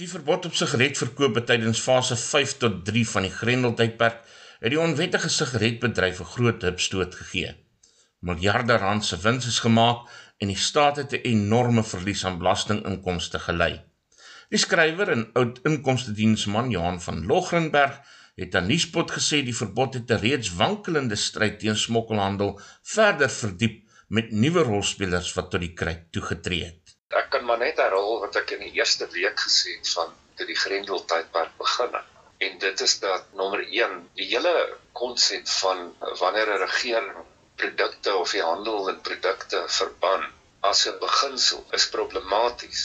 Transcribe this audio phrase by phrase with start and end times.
[0.00, 4.22] Die verbod op sigaretverkoop tydens fase 5 tot 3 van die Grendeltydperk
[4.62, 7.50] het die onwettige sigaretbedryf 'n groot hupstoot gegee.
[8.28, 10.08] Miljarde rand se wins is gemaak
[10.38, 13.72] en die staat het 'n enorme verlies aan belastinginkomste gelei.
[14.48, 18.00] Die skrywer en oud inkomstediensman Johan van Logrenberg
[18.34, 23.76] het aan Nuuspot gesê die verbod het 'n reeds wankelende stryd teen smokkelhandel verder verdiep
[24.08, 26.79] met nuwe rolspelers wat tot die kryk toegetree het.
[27.18, 30.46] Ek kan maar net herhaal wat ek in die eerste week gesê het van toe
[30.46, 32.16] die Grendel tydperk begin het.
[32.46, 34.54] En dit is dat nommer 1, die hele
[35.00, 35.82] konsep van
[36.20, 37.10] wanneer 'n regering
[37.60, 40.24] produkte of die handel in produkte verban
[40.70, 42.84] as 'n beginsel is problematies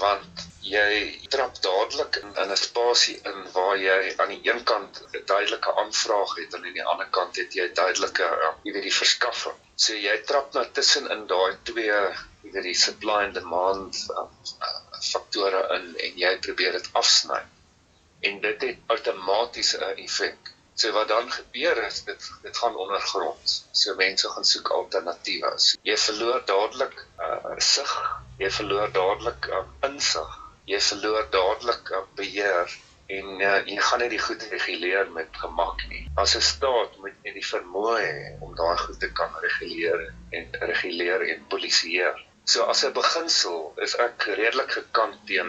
[0.00, 5.22] want jy trap dadelik in, 'n spasie in waar jy aan die een kant 'n
[5.32, 8.30] duidelike aanvraag het en aan die ander kant het jy duidelike
[8.64, 9.58] jy weet die verskaffing.
[9.76, 12.00] So jy trap nou tussen in daai twee
[12.46, 14.26] jy weet die supply and demand uh,
[14.62, 17.40] uh, faktore in en jy probeer dit afsny.
[18.28, 20.52] En dit het outomaties 'n effek.
[20.76, 23.52] So wat dan gebeur is dit dit gaan ondergrond.
[23.72, 25.52] So mense gaan soek alternatiewe.
[25.56, 27.94] So, jy verloor dadelik uh, sig,
[28.38, 30.34] jy verloor dadelik uh, insig,
[30.72, 35.82] jy verloor dadelik uh, beheer en uh, jy gaan nie die goed reguleer met gemak
[35.88, 36.04] nie.
[36.18, 40.48] As 'n staat moet jy die vermoë hê om daai goed te kan reguleer en
[40.72, 42.24] reguleer en polisieer.
[42.46, 45.48] So as 'n beginsel is ek redelik gekant teen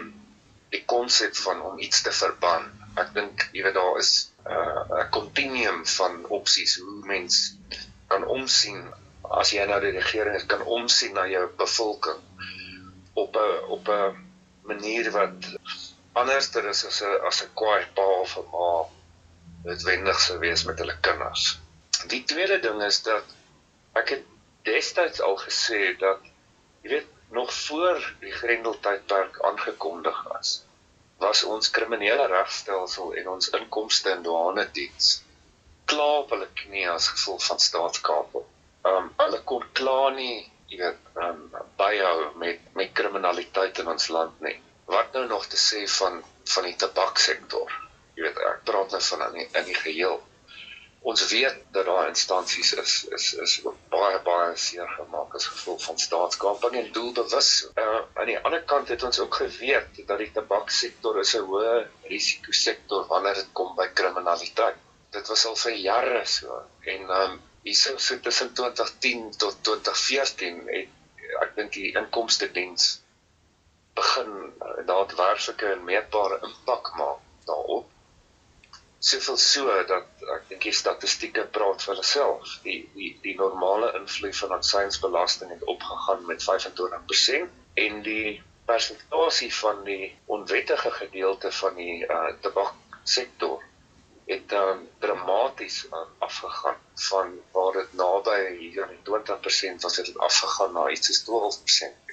[0.74, 2.64] die konsep van om iets te verban.
[3.02, 4.10] Ek dink jy weet daar is
[4.46, 7.36] uh, 'n uh, kontinuum van opsies hoe mens
[8.12, 8.80] kan omsien
[9.42, 12.20] as jy nou die regering kan omsien na jou bevolking
[13.22, 14.18] op 'n op 'n
[14.70, 15.50] manier wat
[16.12, 18.70] anderster is as 'n as 'n kwaai pa of 'n ma
[19.64, 21.58] noodwendig sou wees met hulle kinders.
[22.14, 23.24] Die tweede ding is dat
[24.00, 24.24] ek het
[24.62, 26.20] destyds al gesê dat
[26.82, 30.58] jy weet nog voor die Grendeltydperk aangekondig was
[31.22, 35.16] was ons kriminele regstelsel en ons inkomste en douane diens
[35.88, 38.46] klaar op hulle knie as gevolg van staatskaping.
[38.90, 41.44] Um hulle kon klaar nie, jy weet, um
[41.80, 44.56] byhou met met kriminaliteit in ons land nie
[44.88, 46.20] wat nou nog te sê van
[46.52, 47.72] van die tabaksektor?
[48.16, 50.20] Jy weet ek praat nou van in die, in die geheel.
[51.00, 53.52] Ons weet dat daar instansies is is is
[53.88, 57.50] baie baie seer gemaak as gevolg van staatskaping en doelbewus.
[57.82, 61.74] Uh, aan die ander kant het ons ook geweet dat die tabaksektor 'n hoë
[62.12, 64.80] risiko sektor wanneer dit kom by kriminaliteit.
[65.10, 66.62] Dit was al vir jare so
[66.94, 70.96] en um, hierso so tussen 2010 tot 2014 het
[71.44, 72.88] ek dink die inkomste diens
[73.94, 77.86] begin uh, daadwerklike en meetbare impak maak daarop.
[78.98, 82.56] Soveel so dat ek dink die statistieke praat vir hulself.
[82.64, 87.54] Die die die normale invloed van aksiesbelasting het opgegaan met 25%
[87.86, 93.62] en die persentasie van die onwettige gedeelte van die uh, tabaksektor
[94.28, 99.04] het um, dramaties uh, afgegaan van waar dit naby hier aan die
[99.78, 101.22] 20% was dit afgegaan na iets soos
[101.62, 102.08] 12%.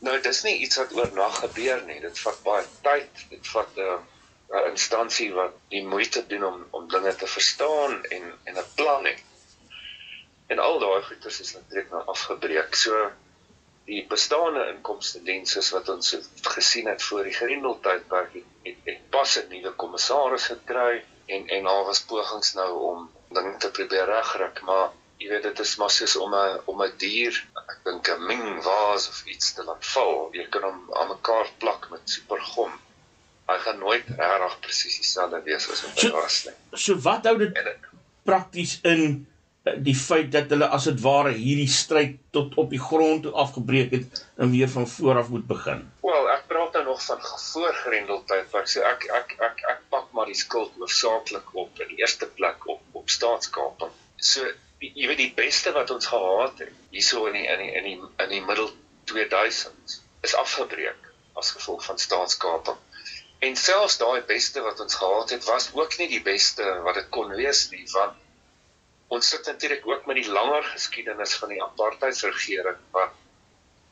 [0.00, 1.98] Nou dis nie iets wat oornag gebeur nie.
[2.00, 3.26] Dit vat baie tyd.
[3.28, 3.98] Dit vat 'n uh,
[4.50, 9.04] 'n instansie wat die moeite doen om om dinge te verstaan en en 'n plan
[9.04, 9.22] het.
[10.46, 12.74] En al daai goeders is natuurlik nou afgebreek.
[12.74, 13.10] So
[13.84, 16.16] die bestaande inkomste dienste wat ons
[16.56, 21.64] gesien het voor die Grendeltydperk het, het, het pas 'n nuwe kommissaris gekry en en
[21.64, 24.90] daar was pogings nou om dinge te probeer regkry, maar
[25.20, 27.34] jy weet dit is maar soos om 'n om 'n dier,
[27.72, 30.28] ek dink 'n ming vaas of iets te laat val.
[30.32, 32.72] Jy kan hom aan mekaar plak met supergom.
[33.50, 36.54] Hy gaan nooit regtig presies dieselfde wees as wat hy was nie.
[36.84, 37.56] So wat hou dit
[38.28, 39.02] prakties in
[39.64, 43.32] eh, die feit dat hulle as dit ware hierdie stryd tot op die grond toe
[43.44, 45.82] afgebreek het en weer van voor af moet begin.
[46.06, 50.30] Wel, ek praat nou nog van voorgrendeltyd, want so ek ek ek ek pak maar
[50.30, 53.94] die skuld hoofsaaklik op in die eerste plek op op staatskaping.
[54.32, 54.46] So
[54.80, 57.98] jy weet die beste wat ons gehad het hierso in die in die in die
[58.24, 58.70] in die middel
[59.10, 62.78] 2000s is afgebreek as gevolg van staatskaping.
[63.48, 67.08] En selfs daai beste wat ons gehad het was ook nie die beste wat dit
[67.16, 68.16] kon wees nie want
[69.16, 73.16] ons sit natuurlik ook met die langer geskiedenis van die apartheidsregering wat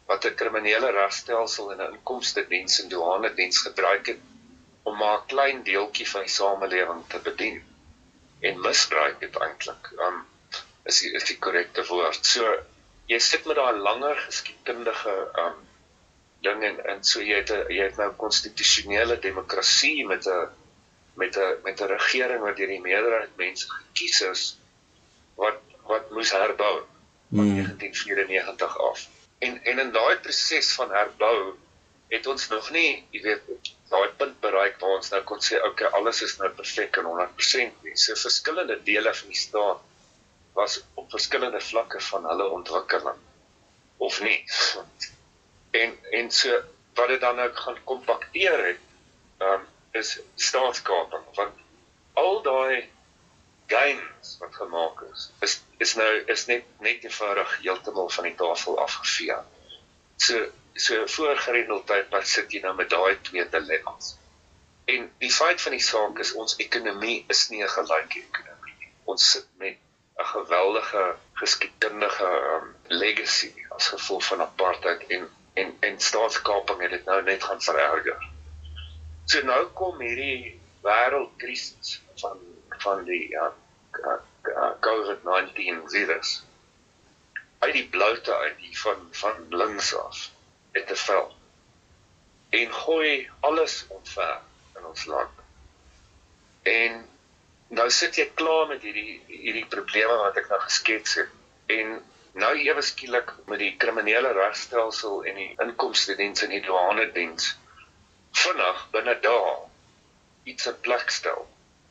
[0.08, 4.20] wat 'n kriminele regstelsel en 'n inkomste diens en douane diens gebruik het
[4.82, 7.58] om maar 'n klein deeltjie van die samelewing te bedien
[8.40, 9.90] en misbruik dit eintlik.
[10.06, 10.26] Um
[10.84, 12.26] is die, is die korrekte woord.
[12.26, 12.54] So
[13.12, 15.67] jy sit met daai langer geskiedkundige um
[16.46, 20.48] ding en en so jy het 'n jy het nou konstitusionele demokrasie met 'n
[21.14, 24.42] met 'n met 'n regering wat deur die meerderheid mense gekies is
[25.34, 26.76] wat wat moes herbou
[27.30, 27.54] van hmm.
[27.54, 29.08] 1994 af.
[29.38, 31.56] En en in daai proses van herbou
[32.08, 33.42] het ons nog nie, jy weet,
[33.88, 37.84] daai punt bereik waar ons nou kon sê okay, alles is nou perfek en 100%
[37.84, 37.96] nie.
[37.96, 39.84] So verskillende dele van die staat
[40.56, 43.20] was op verskillende vlakke van hulle ontwikkeling
[44.08, 44.38] of nie.
[45.70, 46.62] En en so
[46.94, 48.78] wat dit dan nou gaan kompakteer het,
[49.38, 51.54] um, is staatskaping want
[52.12, 52.88] al daai
[53.66, 58.78] gains wat gemaak is, is is nou is net net eenvoudig heeltemal van die tafel
[58.84, 59.36] afgevee.
[60.16, 64.16] So so voorgerendel tydperk sit jy nou met daai twee dilemmas.
[64.88, 68.92] En die feit van die saak is ons ekonomie is nie 'n gelyke ekonomie.
[69.04, 69.76] Ons sit met
[70.18, 71.04] 'n geweldige
[71.40, 75.28] geskiedkundige um, legacy as gevolg van apartheid en
[75.60, 78.26] en en staatskaping het dit nou net gaan vererger.
[79.24, 82.44] So nou kom hierdie wêreldkrisis van
[82.84, 83.52] van die ja
[84.86, 86.44] COVID-19 virus
[87.58, 90.28] uit die bloute uit die van van links af
[90.76, 91.34] het te vel
[92.58, 94.38] en gooi alles omver
[94.76, 95.34] in ons land.
[96.62, 97.02] En
[97.68, 101.34] nou sit jy klaar met hierdie hierdie probleme wat ek nou geskets het
[101.74, 101.98] en
[102.42, 107.54] nou ewe skielik met die kriminele regstelsel en die inkomste diens en die douane diens
[108.42, 109.54] vinnig binne dae
[110.52, 111.46] iets in plek stel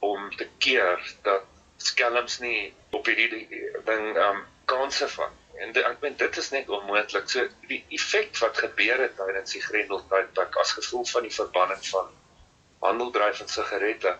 [0.08, 1.46] om te keer dat
[1.90, 3.46] skelms nie op hierdie
[3.90, 7.30] ding um kanse van en de, ek meen dit is net onmoontlik.
[7.32, 12.12] So die effek wat gebeur het tydens die Grendeltydperk as gevolg van die verbanning van
[12.84, 14.14] handeldryf en sigarette.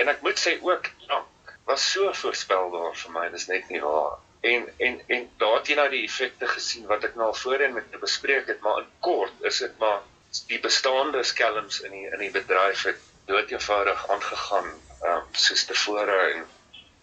[0.00, 4.18] En ek moet sê ook drank was so voorspelbaar vir my dis net nie waar
[4.52, 7.76] en en en daar het jy nou die effekte gesien wat ek nou al voorheen
[7.76, 10.02] met bespreek het maar in kort is dit maar
[10.50, 13.00] die bestaande skelms in die in die bedryf het
[13.30, 14.68] dood eenvoudig aangegaan
[15.12, 16.44] um, soos tevore en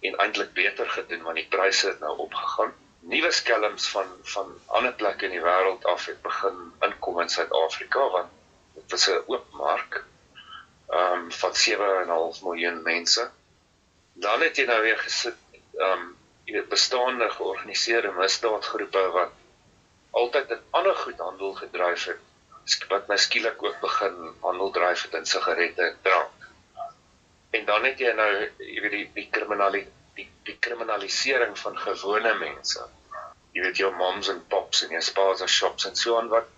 [0.01, 2.73] en eintlik beter gedoen want die pryse het nou opgegaan.
[2.99, 6.57] Nuwe skelms van van ander plekke in die wêreld af het begin
[6.87, 8.31] inkom in Suid-Afrika want
[8.77, 10.03] dit was 'n oop mark.
[10.89, 13.29] Um, van 7.5 miljoen mense.
[14.13, 15.37] Dan het jy nou weer gesit
[15.77, 16.17] um,
[16.51, 19.37] jy weet bestaande georganiseerde misdaadgroepe wat
[20.21, 25.13] altyd 'n ander goed handel gedryf het wat nou skielik ook begin handel dryf het
[25.19, 26.49] in sigarette en drank.
[27.57, 32.33] En dan het jy nou jy weet die die kriminaliteit die, die kriminalisering van gewone
[32.39, 32.87] mense.
[33.55, 36.51] Jy weet jou moms en pops en jou spas en shops en so aan wat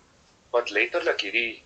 [0.50, 1.62] wat letterlik hierdie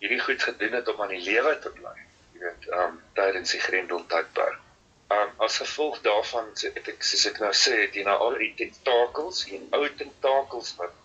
[0.00, 1.96] hierdie goed gedoen het om aan die lewe te bly.
[2.32, 4.67] Jy weet, ehm um, tydens die Grendeltydperk.
[5.16, 8.50] Um, as gevolg daarvan het ek soos ek nou sê, het jy nou al die
[8.58, 10.96] tentakels, die ou tentakels wat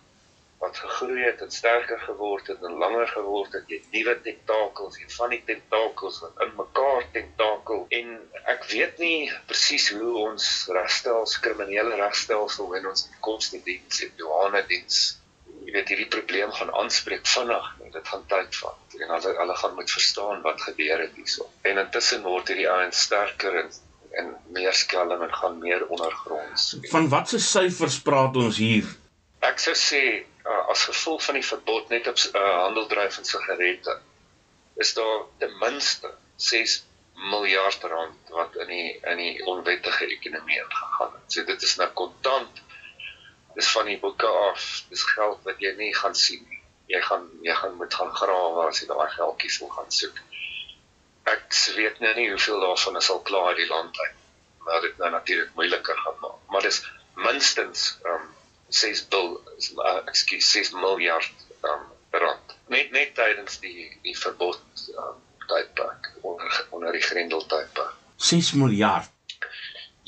[0.64, 5.10] wat gegroei het en sterker geword het en langer geword het, jy nuwe tentakels en
[5.16, 7.82] van die tentakels wat in mekaar tentakel.
[7.98, 8.14] En
[8.54, 9.18] ek weet nie
[9.48, 10.46] presies hoe ons
[10.78, 15.04] regstelsel kriminele regstelsel en ons inkomstediens en douane diens
[15.64, 19.56] jy weet hierdie probleem gaan aanspreek vinnig en dit gaan tyd vat en hulle hulle
[19.60, 21.48] gaan moet verstaan wat gebeur het hierso.
[21.70, 23.70] En intussen word hierdie ouens sterker en
[24.20, 28.88] en meer skelm en gaan meer ondergronds van watse syfers praat ons hier
[29.50, 34.00] ek sou sê uh, as gevolg van die verbod net op uh, handeldryf en sigarette
[34.84, 36.82] is daar ten minste 6
[37.14, 41.32] miljard rand wat in die in die onwettige ekonomie ingegaan het.
[41.32, 42.62] So dit is nou kontant.
[43.54, 44.84] Dis van die boeke af.
[44.90, 46.60] Dis geld wat jy nie gaan sien nie.
[46.90, 50.18] Jy gaan jy gaan moet gaan grawe as jy daai geldjies wil gaan soek.
[51.34, 54.20] Ek weet nou nie hoeveel daarvan is al klaar die land uit.
[54.66, 56.40] Maar dit nou natuurlik moeiliker gaan maak.
[56.48, 56.80] Maar dis
[57.14, 58.28] minstens um,
[58.68, 59.28] 6 bil
[59.76, 62.56] uh, ekskuus 6 miljard um, rand.
[62.72, 67.94] Net net tydens die die verbod um, tydperk onder onder die Grendel tydperk.
[68.16, 69.10] 6 miljard?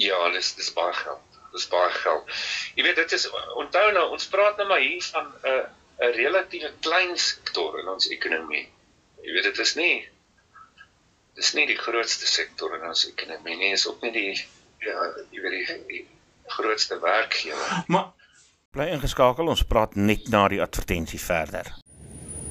[0.00, 1.40] Ja dis dis baie geld.
[1.52, 2.33] Dis baie geld.
[2.76, 5.64] Jy weet dit is onthou nou ons praat nou maar hier van 'n uh,
[6.06, 8.68] 'n relatiewe klein sektor in ons ekonomie.
[9.23, 10.09] Jy weet dit is nie
[11.37, 14.35] dis nie die grootste sektor in ons ekonomie nie is ook nie die
[14.87, 16.05] ja jy weet die, die
[16.59, 18.12] grootste werkgewer maar
[18.76, 21.71] Bly ingeskakel, ons praat net na die advertensie verder.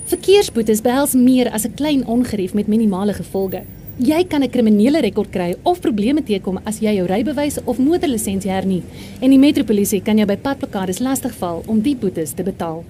[0.10, 3.62] Verkeersboetes behels meer as 'n klein ongerief met minimale gevolge.
[3.98, 8.52] Jy kan 'n kriminele rekord kry of probleme teekom as jy jou rybewys of motorlisensie
[8.52, 8.84] hernie
[9.22, 12.84] en die metropolisie kan jou by padblokkades lastigval om die boetes te betaal.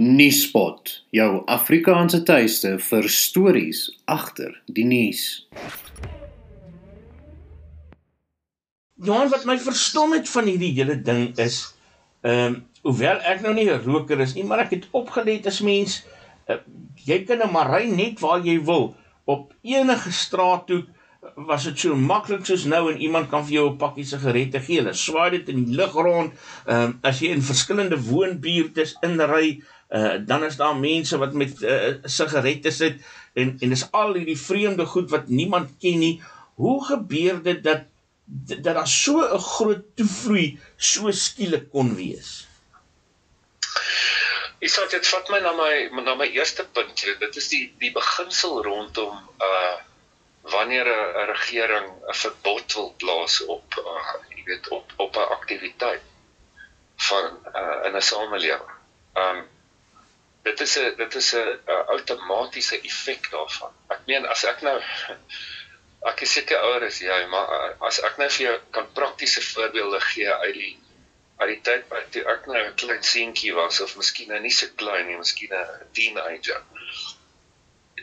[0.00, 5.44] Nuuspot, jou Afrikaanse tuiste vir stories agter die nuus.
[8.96, 11.74] Johan wat my verstom het van hierdie hele ding is
[12.24, 15.60] ehm um, hoewel ek nou nie 'n roker is nie, maar ek het opgelet as
[15.60, 16.00] mens
[16.48, 16.56] uh,
[17.04, 18.96] jy kan nou maar ry net waar jy wil
[19.26, 20.82] op enige straat toe
[21.36, 24.80] was dit so maklik soos nou en iemand kan vir jou 'n pakkie sigarette gee.
[24.80, 26.32] Hulle swaai dit in die lug rond.
[26.66, 31.62] Ehm um, as jy in verskillende woonbuurte inry, uh, dan is daar mense wat met
[31.62, 33.00] uh, sigarette sit
[33.32, 36.22] en en dis al hierdie vreemde goed wat niemand ken nie.
[36.54, 37.88] Hoe gebeur dit dat
[38.24, 42.46] dat daar so 'n groot toevloei so skielik kon wees?
[44.62, 47.04] Ek sê dit vat my na my na my eerste punt.
[47.20, 49.16] Dit is die die beginsel rondom
[49.48, 49.76] uh
[50.42, 56.02] wanneer 'n regering 'n verbod wil plaas op uh, jy weet op op 'n aktiwiteit
[56.96, 58.70] van uh, in 'n samelewing.
[59.14, 59.44] Um
[60.42, 61.58] dit is 'n dit is 'n
[61.94, 63.72] outomatiese effek daarvan.
[63.88, 64.78] Ek meen as ek nou
[66.10, 69.42] ek is seker ouer as jy, maar uh, as ek nou vir jou kan praktiese
[69.42, 70.72] voorbeelde gee uit die
[71.42, 74.54] uit die tyd wat toe ek nou 'n klein seentjie was of miskien nou nie
[74.58, 76.62] so klein nie, miskien 'n teenager.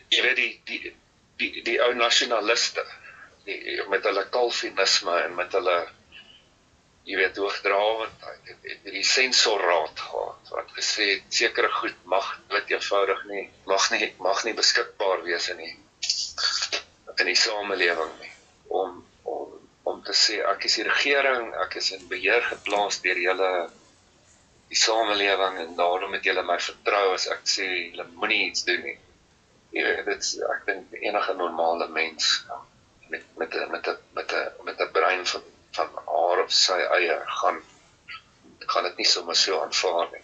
[0.10, 0.96] Jy weet die die
[1.38, 2.86] die die ou nasionaliste
[3.46, 5.78] die met hulle kalvinisme en met hulle
[7.10, 12.76] jy weet hoogdrawendheid het, het die sensorraad gehad wat gesê het sekere goed mag dit
[12.76, 15.76] eenvoudig nie mag nie mag nie beskikbaar wees in die
[17.20, 18.32] in die samelewing nie.
[18.82, 19.58] Om om
[19.90, 23.52] om te sê ek is die regering ek is in beheer geplaas deur julle
[24.70, 28.84] die samelewing en daarom het julle my vertrou as ek sê julle moenie iets doen
[28.86, 28.98] nie.
[29.76, 32.36] Jy weet dit ek dink enige normale mens
[33.10, 37.62] met met met met 'n met 'n brein van van haar op sy eie gaan
[38.70, 40.22] gaan dit nie sommer so aanvaar nie.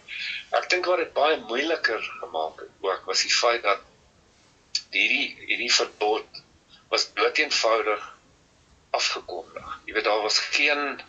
[0.58, 3.82] Ek dink wat dit baie moeiliker gemaak het ook was die feit dat
[4.94, 6.42] hierdie hierdie verbod
[6.92, 8.04] was doeteenvoudig
[9.00, 9.72] afgekondig.
[9.88, 11.00] Jy weet daar was geen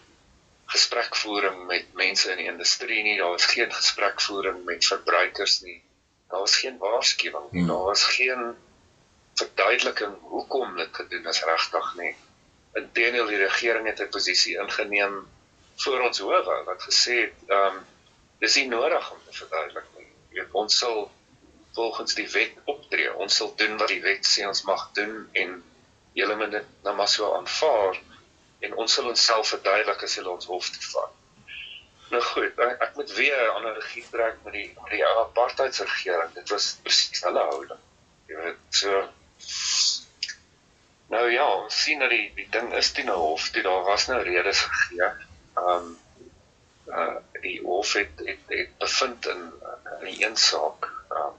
[0.73, 5.81] gesprekvoering met mense in die industrie nie, daar was geen gesprekvoering met verbruikers nie
[6.27, 7.61] daar was geen waarskuwing nie.
[7.61, 7.69] Hmm.
[7.69, 8.55] Daar was geen
[9.33, 12.15] verduideliking hoekom dit gedoen is regtig nie.
[12.81, 15.19] Inteendeel die regering het 'n posisie ingeneem
[15.83, 17.85] voor ons howe wat gesê het, ehm um,
[18.39, 20.09] dis nie nodig om te verduidelik nie.
[20.29, 21.11] Jy weet ons sal
[21.77, 23.13] volgens die wet optree.
[23.13, 25.63] Ons sal doen wat die wet sê ons mag doen en
[26.17, 27.99] julle moet dit nou maar so aanvaar
[28.65, 31.13] en ons sal onsself verduidelik as hulle ons hof toe vat.
[32.13, 36.33] Nou goed, ek, ek moet weer 'n ander regie trek met die met die apartheidsregering.
[36.39, 37.83] Dit was presies hulle houding.
[38.31, 39.03] Jy weet, so
[41.13, 44.07] Nou ja, ons sien dat die die ding is toe nou hof, toe daar was
[44.11, 45.09] nou redes gegee.
[45.63, 45.95] Um
[46.87, 49.41] uh die hof het het, het bevind in
[49.99, 50.87] in die een saak
[51.21, 51.35] um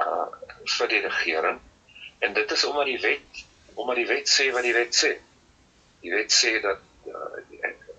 [0.00, 0.26] uh
[0.76, 1.58] vir die regering
[2.18, 3.42] en dit is omdat die wet
[3.74, 5.12] omdat die wet sê wat die wet sê.
[6.02, 7.42] Die wet sê dat uh,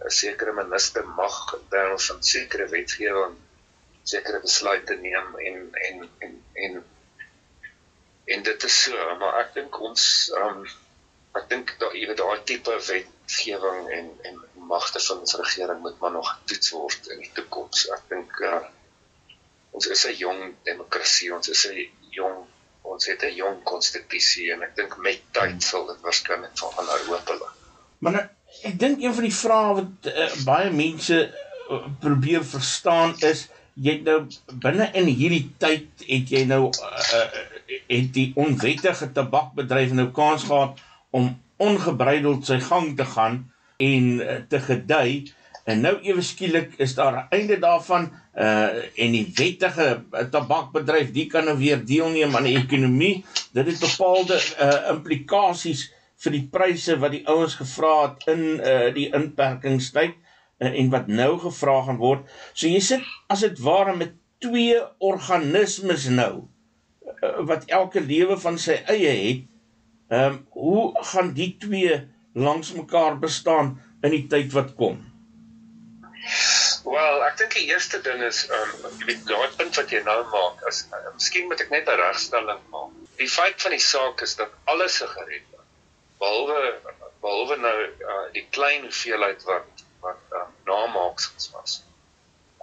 [0.03, 1.35] 'n sekere minister mag
[1.71, 3.35] terwyl van sekere wetgewing
[4.03, 6.83] sekere besluite neem en en en en
[8.25, 10.05] en dit is so maar ek dink ons
[10.39, 10.63] um,
[11.39, 14.39] ek dink dat jy weet daai tipe wetgewing en en
[14.73, 17.83] magte van ons regering moet maar nog getoets word in die toekoms.
[17.91, 18.61] Ek dink uh,
[19.73, 21.89] ons is 'n jong demokrasie ons is 'n
[22.19, 22.45] jong
[22.83, 27.01] ons het 'n jong konstitusie en ek dink met tyd sal dit waarskynlik van aanhou
[27.09, 27.53] hopelik
[28.03, 28.25] maar nou,
[28.69, 33.95] ek dink een van die vrae wat uh, baie mense uh, probeer verstaan is jy
[34.05, 34.19] nou
[34.65, 37.27] binne in hierdie tyd het jy nou uh,
[37.87, 43.39] het die onwettige tabakbedryf nou kans gehad om ongebreideld sy gang te gaan
[43.77, 45.31] en uh, te gedei.
[45.63, 48.69] En nou ewe skielik is daar 'n einde daarvan uh
[49.03, 53.25] en die wettige tabakbedryf die kan nou weer deelneem aan die ekonomie.
[53.53, 55.91] Dit het bepaalde uh implikasies
[56.23, 60.15] vir die pryse wat die ouens gevra het in uh die inperkingstyd
[60.59, 62.25] uh, en wat nou gevra gaan word.
[62.53, 66.47] So jy sit as dit ware met twee organismes nou
[67.49, 69.47] wat elke lewe van sy eie het.
[70.13, 72.01] Ehm um, hoe gaan die twee
[72.33, 74.99] langs mekaar bestaan in die tyd wat kom?
[76.83, 80.03] Wel, ek dink die eerste ding is ehm um, jy weet daai punt wat jy
[80.03, 82.91] nou maak, as uh, miskien moet ek net 'n regstelling maak.
[83.17, 85.49] Die feit van die saak is dat alles se gered
[86.23, 86.59] behalwe
[87.23, 91.81] behalwe nou uh, die klein hoeveelheid wat wat uh, namaaksels was.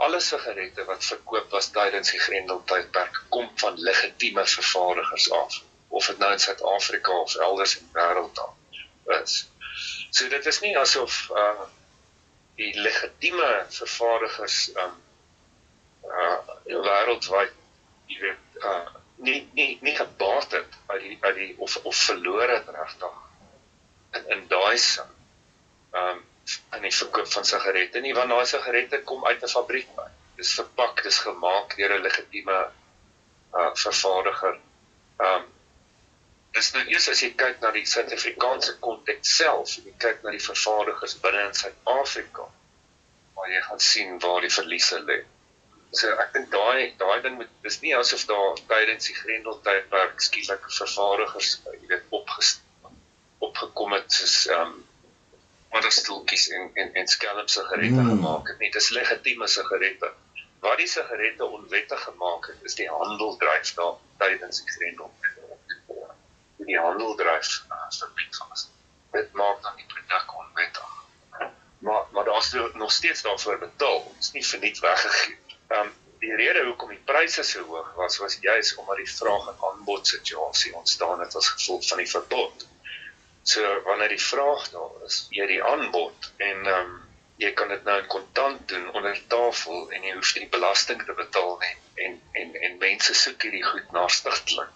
[0.04, 6.22] Alle sigarette wat verkoop was tydens die Grendeltydperk kom van legitieme vervaardigers af, of dit
[6.22, 8.40] nou in Suid-Afrika of elders in die wêreld
[9.20, 9.36] is.
[10.10, 11.66] So dit is nie asof uh,
[12.60, 14.96] die legitieme vervaardigers um,
[16.08, 17.56] uh, wêreldwyd
[18.10, 22.48] jy weet uh nie nie nie gebaat het uit die uit die of of verloor
[22.48, 23.18] het regtig
[24.16, 25.10] in in daai sin.
[26.02, 26.22] Um
[26.76, 30.18] in die verkoop van sigarette nie want daai sigarette kom uit 'n fabriek uit.
[30.40, 32.58] Dis verpak, dis gemaak deur 'n legitieme
[33.60, 34.60] uh vervaardiger.
[35.28, 35.48] Um
[36.54, 40.46] dis nou eers as jy kyk na die Suid-Afrikaanse konteks self, jy kyk na die
[40.46, 42.48] vervaardigers binne in Suid-Afrika
[43.34, 45.20] waar jy gaan sien waar die verliese lê.
[45.92, 50.66] So ek dink daai daai ding moet dis nie asof daar tydens die Grendeltydperk skielik
[50.80, 52.98] vervaardigers, jy weet, opgestaan
[53.40, 54.74] opgekom het soos um,
[55.70, 58.08] modderstoeltjies en en en skelm sigarette mm.
[58.08, 58.58] gemaak het.
[58.58, 60.12] Nie dis legitieme sigarette.
[60.60, 65.12] Wat die sigarette onwettig gemaak het, is die handeldryf daar tydens die Grendel.
[66.70, 68.68] Die handeldryf as verbied was.
[69.14, 70.98] Dit maak dan die produk onwettig.
[71.78, 74.04] Maar maar daar's nog steeds daarvoor betaal.
[74.04, 75.38] Dit is nie verniet weggegee.
[75.68, 79.46] Ehm um, die rede hoekom die pryse so hoog was was juis omdat die vraag
[79.48, 82.66] en aanbod situasie ontstaan het as gevolg van die verbod.
[83.42, 86.98] So wanneer die vraag daar is, jy die aanbod en ehm um,
[87.40, 91.14] jy kan dit nou in kontant doen onder tafel en jy hoef nie belasting te
[91.16, 94.74] betaal nie en en en mense soek hierdie goed na stigtelik.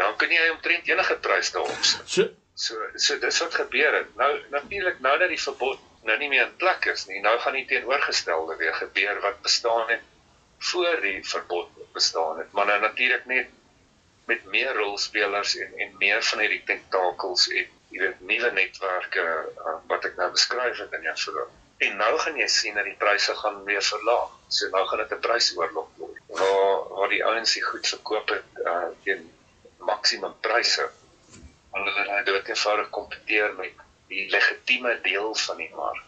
[0.00, 2.08] Dan kan jy omtrent enige prys daarop sit.
[2.14, 4.16] So so so dis wat gebeur het.
[4.16, 7.56] Nou natuurlik nou dat die verbod nou nie meer in plek is nie, nou gaan
[7.58, 10.04] die teenoorgestelde weer gebeur wat bestaan het
[10.70, 12.52] voor die verbod bestaan het.
[12.52, 13.52] Maar nou natuurlik net
[14.26, 19.76] met meer rolspelers en en meer van hierdie tentakels en jy weet nuwe netwerke uh,
[19.90, 21.52] wat ek nou beskryf het in jou verhaal.
[21.86, 24.32] En nou gaan jy sien dat die pryse gaan weer verlaag.
[24.48, 26.20] So nou gaan dit 'n prysoorlog word.
[26.40, 29.26] Waar waar die ouens se goed verkoop het uh, teen
[29.78, 30.88] maksimum pryse.
[31.76, 36.04] Hulle wil nou dit eenvoudig kompeteer met die legitieme deel van die mark.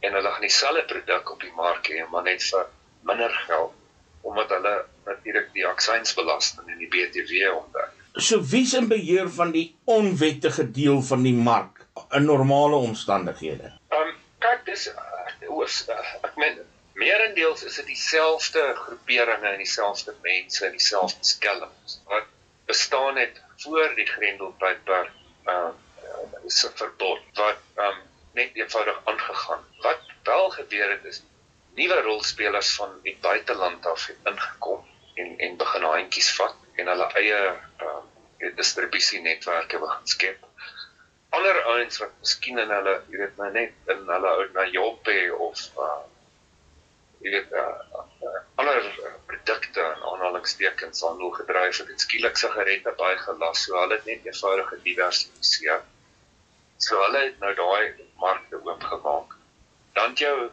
[0.00, 2.66] En hulle gaan dieselfde produk op die mark hê, maar net vir
[3.02, 3.76] minder geld
[4.20, 4.74] omdat hulle
[5.04, 7.92] natuurlik die aksiesbelasting en die BTW ontdek.
[8.14, 11.84] So wie's in beheer van die onwettige deel van die mark
[12.16, 13.72] in normale omstandighede?
[13.88, 14.88] Ehm um, kyk dis
[15.46, 16.58] oos uh, uh, ek meen
[17.00, 22.28] meerendeels is dit dieselfde groeperinge en dieselfde mense en dieselfde skelms wat
[22.66, 25.12] bestaan het voor die Grendeltydperk
[25.44, 29.62] ehm uh, is 'n verbod wat ehm um, net eenvoudig aangegaan.
[29.82, 31.22] Wat wel gebeur het is
[31.74, 34.89] nuwe rolspelers van die buiteland af het ingekom
[35.20, 37.40] en en begin handjies vat en hulle eie
[37.88, 37.98] uh
[38.56, 40.44] distribusienetwerke begin skep.
[41.36, 45.18] Ander ouens wat miskien in hulle, jy weet, nou net in hulle ou na Joppe
[45.48, 45.98] of uh
[47.20, 48.00] jy weet uh,
[48.60, 48.86] ander
[49.28, 54.24] produkte en aanhalingstekens handel gedryf het en skielik sigarette baie gelas, so hulle het net
[54.28, 55.84] eenvoudige diversifiseer.
[56.80, 59.36] So hulle het nou daai markte oopgemaak.
[59.98, 60.48] Dan jou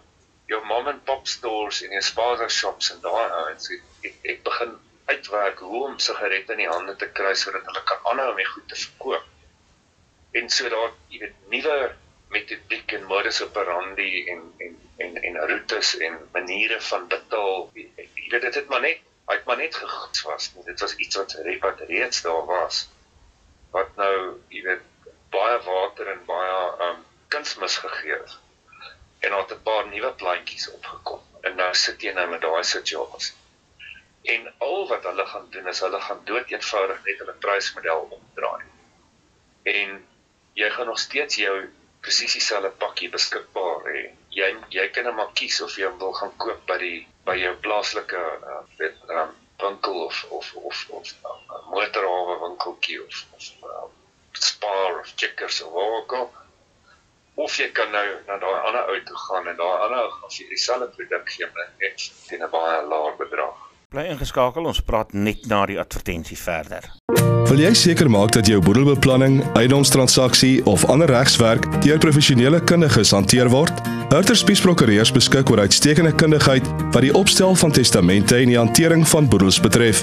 [0.48, 4.44] jou mom and pop stores en jou spaza shops en daai ouens ek, ek, ek
[4.48, 4.76] begin
[5.12, 8.48] uitwerk hoe om sigarette in die hande te kry sodat hulle kan aanhou om die
[8.48, 9.26] goed te verkoop.
[10.40, 11.78] En so daar jy weet nuwe
[12.36, 17.70] metodiek en modus operandi en en en en roetes en maniere van betaal.
[17.76, 20.52] Jy weet dit het maar net uit maar net gegoeds was.
[20.56, 20.66] Nie.
[20.72, 22.86] Dit was iets wat repat reeds daar was.
[23.76, 24.16] Wat nou
[24.56, 24.84] jy weet
[25.36, 28.38] baie water en baie um kunsmis gegee het
[29.28, 32.63] en daar het 'n paar nuwe plantjies opgekom en nou sit jy nou met daai
[32.63, 33.36] situasie.
[34.34, 38.63] En al wat hulle gaan doen is hulle gaan dood eenvoudig net hulle prysmodel omdraai.
[39.74, 40.00] En
[40.62, 41.56] jy gaan nog steeds jou
[42.06, 44.04] presies dieselfde pakkie beskikbaar hê.
[44.40, 47.54] Jy jy kan net maar kies of jy wil gaan koop by die by jou
[47.68, 53.88] plaaslike uh, weet um, winkel of of of of uh, motorhawe winkeltjie of of uh,
[54.50, 56.30] Spar of Checkers of waar ook al
[57.38, 60.36] of jy kan nou na daai ander ou toe gaan en daai ander ou gaan
[60.36, 63.56] vir dieselfde produk gee maar net teen 'n baie laer bedrag.
[63.89, 66.84] Bly ingeskakel, ons praat net na die advertensie verder.
[67.47, 73.50] Wil jy seker maak dat jou boedelbeplanning, eiendomstransaksie of ander regswerk deur professionele kundiges hanteer
[73.50, 73.97] word?
[74.08, 79.04] Hurter Spies Prokureurs beskik oor uitstekende kundigheid wat die opstel van testamente en die hantering
[79.08, 80.00] van boedels betref.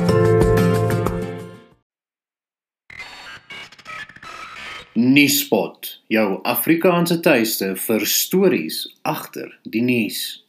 [4.92, 10.44] Nuuspot, jou Afrikaanse tuiste vir stories agter die nuus.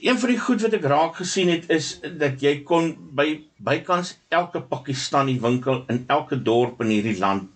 [0.00, 4.14] Een van die goed wat ek raak gesien het is dat jy kon by bykans
[4.28, 7.50] elke Pakistani winkel in elke dorp in hierdie land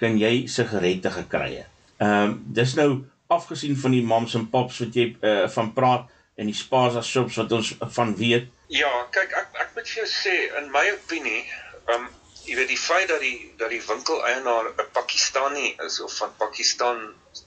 [0.00, 1.70] kan jy sigarette gekry het.
[2.02, 2.90] Ehm um, dis nou
[3.32, 7.38] afgesien van die moms en pops wat jy uh, van praat en die spaza shops
[7.40, 8.50] wat ons van weet.
[8.68, 11.42] Ja, kyk ek ek moet vir jou sê in my opinie,
[11.86, 12.12] ehm um,
[12.46, 17.00] jy weet die feit dat die dat die winkeleienaar 'n Pakistani is of van Pakistan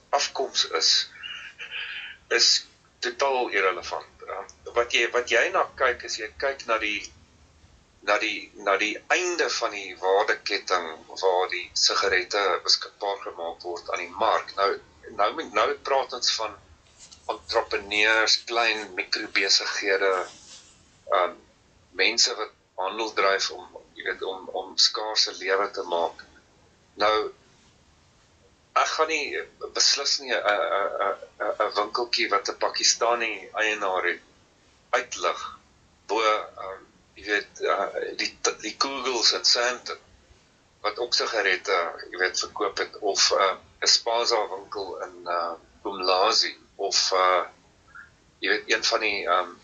[0.10, 0.90] afkoms is
[2.30, 2.50] is
[3.00, 4.19] totaal irrelevant.
[4.80, 7.00] Wat jy wat jy na kyk is jy kyk na die
[8.08, 10.86] na die na die einde van die waardeketting
[11.22, 14.54] waar die sigarette beskikbaar gemaak word aan die mark.
[14.60, 14.70] Nou
[15.20, 16.56] nou met nou praat ons van
[17.34, 20.14] entrepreneurs, klein mikrobesighede,
[21.20, 21.36] um
[22.04, 26.24] mense wat handel dryf om jy weet om om skaarse lewe te maak.
[27.04, 27.14] Nou
[28.80, 29.44] ek gaan nie
[29.76, 31.14] beslis nie 'n 'n
[31.50, 33.34] 'n 'n winkeltjie wat 'n Pakistani
[33.66, 34.29] eienaar het
[34.98, 35.42] uitlig
[36.10, 36.22] bo
[36.68, 37.88] um, jy weet uh,
[38.22, 38.32] die
[38.64, 40.02] die Googles en Sandton
[40.84, 41.78] wat ook sigarette
[42.12, 43.56] jy weet verkoop het of 'n uh,
[43.96, 47.46] Spaza winkel in uh Umlazi of uh
[48.40, 49.58] jy weet een van die um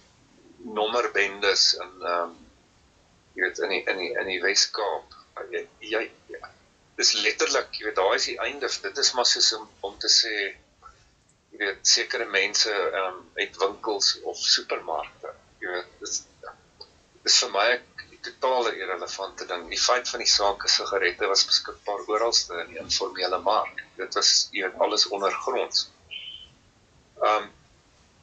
[0.79, 2.35] nommerbendes in um
[3.35, 5.15] jy weet in die in die in die Wes-Kaap.
[5.51, 6.51] Jy jy ja.
[6.95, 8.69] Dis letterlik, jy weet, daai is die einde.
[8.83, 10.35] Dit is maar soos om om te sê
[11.55, 15.31] jy weet sekere mense ehm um, uit winkels of supermarkte.
[15.63, 16.23] Jy weet, dis
[17.25, 19.63] dis vir my 'n totale irrelevante ding.
[19.69, 23.83] Die feit van die saak is sigarette was beskikbaar oralste in die informele mark.
[24.01, 25.87] Dit was jy weet alles ondergronds.
[27.23, 27.49] Ehm um,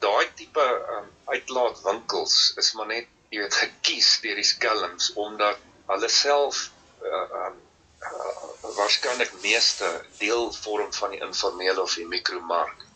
[0.05, 5.67] daai tipe ehm um, uitlaatwinkels is maar net jy weet gekies deur die skelms omdat
[5.89, 6.63] hulle self
[7.01, 7.59] uh, um,
[8.07, 12.89] uh, waarskynlik meeste deel vorm van die informele of die mikromark.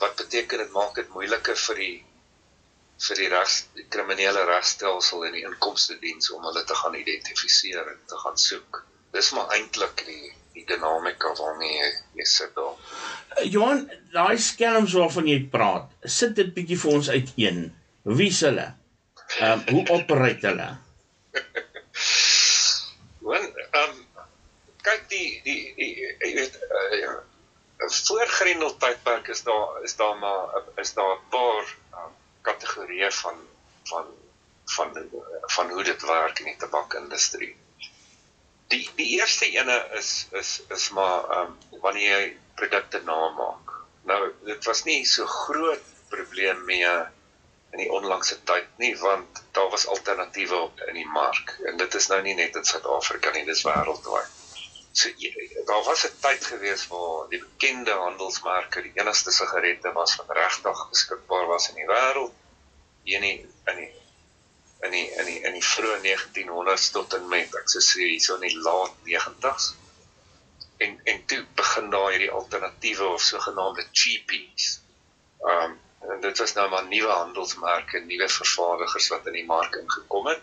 [0.00, 1.96] Wat beteken dit maak dit moeiliker vir die
[3.00, 7.86] vir die regs die kriminele regstelsel en die inkomste diens om hulle te gaan identifiseer
[7.94, 8.82] en te gaan soek.
[9.16, 12.74] Dis maar eintlik die die dinamika waarmee jy, jy sit daar.
[13.36, 17.60] Uh, Johan, daai skelms waarvan jy praat, sit dit bietjie vir ons uiteen.
[18.18, 18.66] Wie is hulle?
[19.38, 20.68] Ehm um, hoe operate hulle?
[23.30, 24.26] Want ehm um,
[24.84, 27.14] kyk die die die jy weet uh,
[27.88, 33.36] voor Grendel tydperk is daar is daar maar is daar 'n paar um, kategorieë van
[33.84, 34.06] van
[34.64, 37.56] van van hoe dit werk in die tabakindustrie.
[38.66, 43.72] Die die eerste ene is is is maar ehm um, wanneer jy produkte namaak.
[44.02, 46.92] Nou dit was nie so groot probleem mee
[47.70, 52.06] in die onlangse tyd nie want daar was alternatiewe in die mark en dit is
[52.06, 54.39] nou nie net in Suid-Afrika nie dis wêreldwyd.
[54.92, 55.08] So
[55.64, 60.78] daar was 'n tyd gewees waar die bekende handelsmerke die enigste sigarette was wat regtig
[60.90, 62.32] beskikbaar was in die wêreld.
[63.02, 63.92] Hier in in die
[64.82, 68.34] in die in die in die vroeë 1900s tot en met ek sou sê hierso
[68.34, 69.68] in die laat 90s.
[70.86, 74.80] En en toe begin daar hierdie alternatiewe of sogenaamde cheapies.
[75.52, 75.78] Um
[76.10, 80.42] en dit was nou maar nuwe handelsmerke, nuwe vervaardigers wat in die mark ingekom het.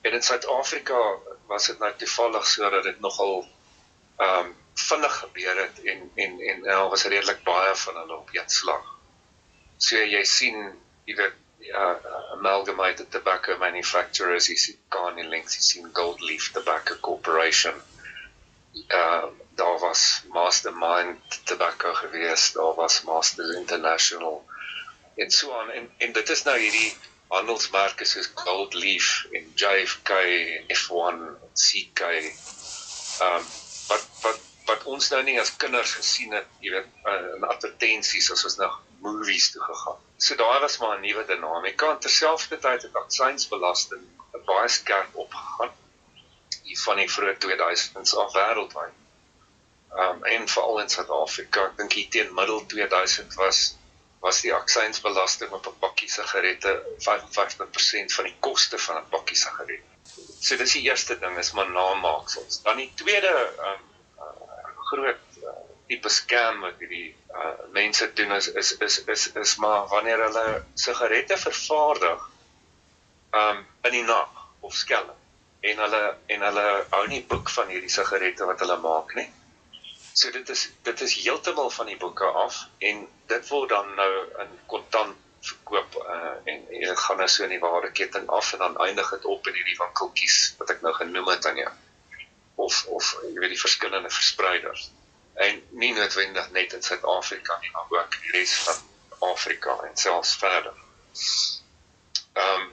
[0.00, 1.00] En in Suid-Afrika
[1.46, 3.44] was dit nou toevallig so dat dit nogal
[4.16, 8.28] ehm um, vinnig gebeur het en en en daar was redelik baie van hulle op
[8.32, 8.86] een slag.
[9.76, 10.72] So jy sien,
[11.04, 12.00] weet ja,
[12.32, 17.80] amalgamated tobacco manufacturers, jy sien Carney Links, jy sien Gold Leaf Tobacco Corporation.
[18.88, 19.24] Uh
[19.54, 24.44] daar was Mastermind Tobacco gewees, daar was Masters International
[25.16, 26.96] en so aan en en dit is nou hierdie
[27.28, 32.00] handelsmerke soos Gold Leaf en JFK en F1 en CK
[33.28, 33.46] um
[33.88, 38.30] wat wat wat ons nou nie as kinders gesien het, jy weet, uh, in advertensies
[38.32, 38.70] as ons na
[39.04, 39.98] movies toe gegaan.
[40.16, 44.04] So daar was maar 'n nuwe dinamika terselfdertyd het aksiesbelasting
[44.46, 45.72] baie skerp opgegaan
[46.62, 49.00] hier van die vroeë 2000s af wêreldwyd.
[50.04, 53.64] Um en veral in Suid-Afrika, ek dink hier teen middel 2000 was
[54.24, 56.72] was die aksiesbelasting op 'n pakkie sigarette
[57.06, 59.93] 55% van die koste van 'n pakkie sigarette.
[60.44, 62.60] So dis die eerste ding is maar namaaksels.
[62.66, 63.32] Dan die tweede
[63.68, 63.84] um,
[64.20, 65.54] uh, groot uh,
[65.88, 70.46] tipe scam wat hierdie uh, mense doen is is is is is maar wanneer hulle
[70.86, 72.28] sigarette vervaardig
[73.40, 75.16] um in die nag of skelm
[75.70, 76.02] en hulle
[76.36, 79.28] en hulle hou nie boek van hierdie sigarette wat hulle maak nie.
[80.12, 84.12] So dit is dit is heeltemal van die boeke af en dit word dan nou
[84.44, 88.62] in kontant verkoop uh, en jy gaan nou so in die ware ketting af en
[88.64, 91.72] dan eindig dit op in hierdie winkeltjies wat ek nou genoem het aan jou.
[92.66, 94.90] Of of jy weet die verskillende verspreiders.
[95.46, 98.82] En nie noodwendig net in Suid-Afrika nie, maar ook in die res van
[99.32, 100.74] Afrika en selfs verder.
[102.32, 102.72] Ehm um,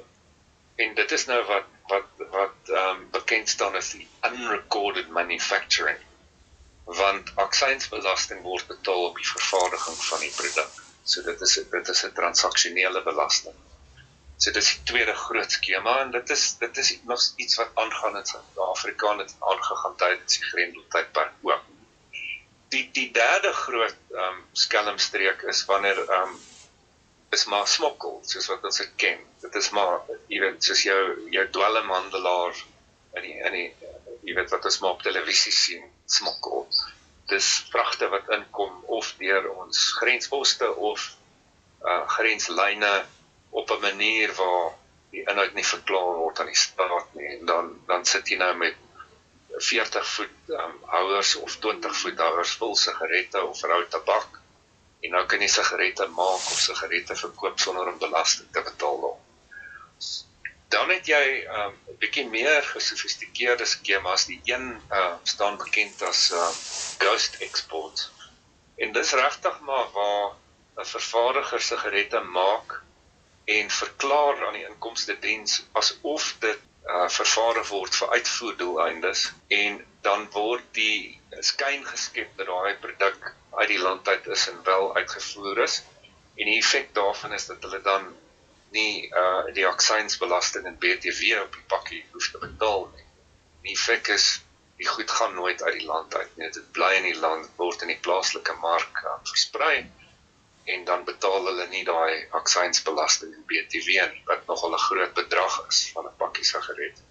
[0.82, 6.00] en dit is nou wat wat wat ehm um, bekend staan as die unrecorded manufacturing
[6.86, 10.81] want aksiesbelasting word betaal op die vervaardiging van die produk.
[11.04, 13.58] So dit is dit is 'n transaksionele belasting.
[14.38, 18.18] So dis die tweede groot skema en dit is dit is nog iets wat aangaan
[18.18, 21.68] in Suid-Afrika en dit aangegaan tydens die Grendeltydperk ook.
[22.74, 26.40] Die die derde groot ehm um, skelmstreek is wanneer ehm um,
[27.38, 29.20] is maar smokkel soos wat ons dit ken.
[29.42, 31.02] Dit is maar jy weet soos jou
[31.38, 32.64] jou dwelmhandelaar
[33.20, 33.68] in die in die
[34.28, 35.86] jy weet wat ons maar op televisie sien
[36.18, 36.66] smokkel.
[37.32, 41.08] Dis vragte wat inkom of deur ons grensposte of
[41.92, 42.94] uh grenslyne
[43.62, 44.72] op 'n manier waar
[45.12, 47.28] die inhoud nie verklaar word aan die staat nie.
[47.38, 48.76] En dan dan sit jy nou met
[49.70, 54.40] 40 voet um, houers of 20 voet houers vol sigarette of rou tabak.
[55.02, 59.12] En nou kan jy sigarette maak of sigarette verkoop sonder om belasting te betaal
[60.72, 64.26] dan het jy 'n um, bietjie meer gesofistikeerde skemas.
[64.26, 66.48] Die een uh, staan bekend as uh,
[67.04, 68.10] ghost export.
[68.78, 70.30] En dis regtig maar waar
[70.80, 72.82] 'n vervaardiger sigarette maak
[73.46, 80.28] en verklaar aan die inkomste diens asof dit uh, vervaardig word vir uitvoerdoeleindes en dan
[80.32, 81.20] word die
[81.52, 85.82] skyn geskep dat daai produk uit die land uit is en wel uitgevoer is.
[86.40, 88.14] En die effek daarvan is dat hulle dan
[88.72, 93.08] nie uh die aksiesbelasting en BTW op die pakkie hoef te betaal nie.
[93.68, 94.28] Die feit is
[94.82, 96.50] die goed gaan nooit uit die land uit nie.
[96.50, 99.76] Dit bly in die land word in die plaaslike mark uh, versprei
[100.72, 105.62] en dan betaal hulle nie daai aksiesbelasting en BTW nie wat nogal 'n groot bedrag
[105.68, 107.04] is van 'n pakkie sigaret.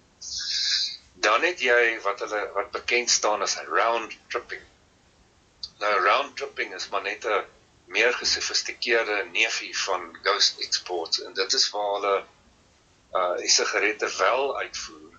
[1.27, 4.63] Dan het jy wat hulle wat bekend staan as round tripping.
[5.79, 7.43] Nou round tripping is maar net 'n
[7.91, 12.15] meer gesofistikeerde neefie van Ghost Exports en dit is waar hulle
[13.19, 15.17] uh die sigarette wel uitvoer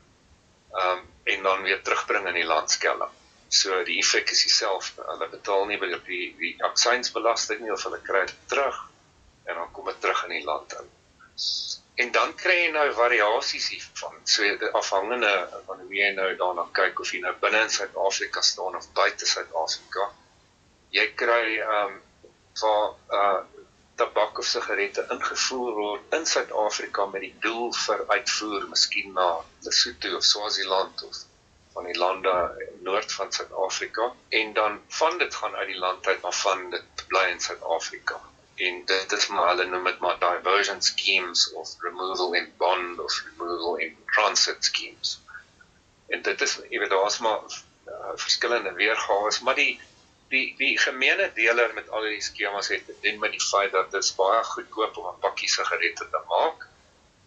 [0.84, 1.02] um
[1.34, 3.10] en dan weer terugbring in die landskelm.
[3.48, 5.04] So die effek is dieselfde.
[5.06, 8.80] Hulle betaal nie by die die aksiesbelasting nie of hulle kry dit terug
[9.44, 10.88] en dan kom dit terug in die land in.
[12.02, 14.16] En dan kry jy nou variasies hiervan.
[14.24, 14.48] So
[14.80, 15.32] afhangende
[15.66, 19.28] van hoe jy nou daarna kyk of jy nou binne in Suid-Afrika staan of buite
[19.28, 20.08] Suid-Afrika.
[20.96, 21.44] Jy kry
[21.76, 22.00] um
[22.60, 23.40] waar uh
[23.94, 29.26] tabak of sigarette ingevoer word in Suid-Afrika met die doel vir uitvoer miskien na
[29.66, 31.20] Lesotho of Swaziland of
[31.74, 32.32] van die lande
[32.80, 34.12] noord van Suid-Afrika.
[34.28, 38.20] En dan van dit gaan uit die land uit maar van dit bly in Suid-Afrika.
[38.54, 43.22] En dit is maar hulle noem dit maar diversion schemes of removal in bond of
[43.24, 45.20] removal in transit schemes.
[46.08, 47.40] En dit is jy weet daar's maar
[47.88, 49.80] uh, verskillende weergawe maar die
[50.32, 54.12] die die gemeene deler met al hierdie skemas het doen met die feit dat dit
[54.16, 56.66] baie goedkoop om 'n pakkie sigarette te maak.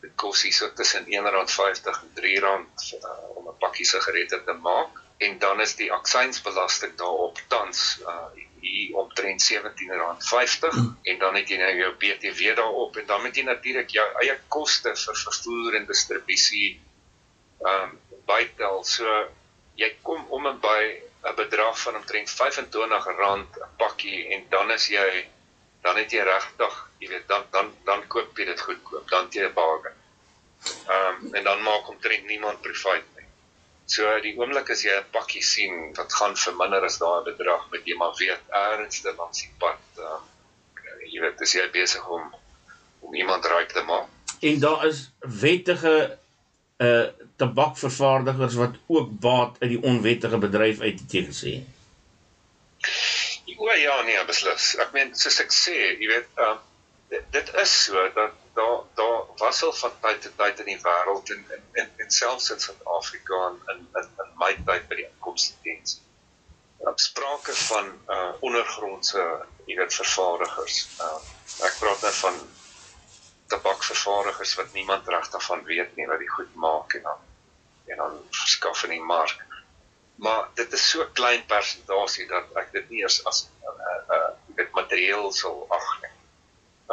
[0.02, 5.02] Dit kos hier so tussen R1.50 en R3 uh, om 'n pakkie sigarette te maak
[5.18, 8.28] en dan is die aksiesbelasting daarop tans uh,
[8.60, 10.98] hier omtrent R17.50 mm.
[11.04, 14.38] en dan het jy nou jou BTW daarop en dan moet jy natuurlik jou eie
[14.48, 16.70] koste vir vervoer en distribusie
[17.66, 18.84] ehm um, bytel.
[18.84, 19.06] So
[19.78, 24.88] jy kom om en by 'n bedrag van omtrent R25 'n pakkie en dan is
[24.88, 25.10] jy
[25.86, 29.46] dan het jy regtig, jy weet, dan dan dan koop jy dit goedkoop, dan jy
[29.46, 29.98] 'n bargain.
[30.88, 33.28] Ehm um, en dan maak omtrent niemand profit nie.
[33.86, 37.68] So die oomblik as jy 'n pakkie sien wat gaan vir minder as daai bedrag,
[37.72, 40.24] moet jy maar weet eers te langs die pad, ehm um,
[41.14, 42.34] jy weet, dis jy besig om
[43.00, 44.10] om iemand ryk te maak.
[44.42, 46.18] En daar is wettige
[46.84, 51.54] uh tabakvervaardigers wat ook baat uit die onwettige bedryf uit te teken sê.
[53.58, 54.74] O ja, nee, beslis.
[54.84, 56.58] Ek meen soos ek sê, jy weet, uh
[57.12, 60.80] dit, dit is so dat daar daar was al van tyd tot tyd in die
[60.84, 65.00] wêreld en en en, en selfs in Suid-Afrika en in in in my tyd by
[65.00, 66.00] die inkomstediens.
[66.84, 69.24] Daar sprake van uh ondergrondse,
[69.66, 70.84] jy weet, vervaardigers.
[71.00, 71.18] Uh
[71.70, 72.40] ek praat nou van
[73.48, 77.24] tabakvervaardigers wat niemand regtig van weet nie wat die goed maak en dan
[77.86, 79.44] en dan verskaf in die mark.
[80.16, 84.32] Maar dit is so klein persentasie dat ek dit nie eers as 'n uh, uh,
[84.58, 86.14] dit materieel sal ag nie.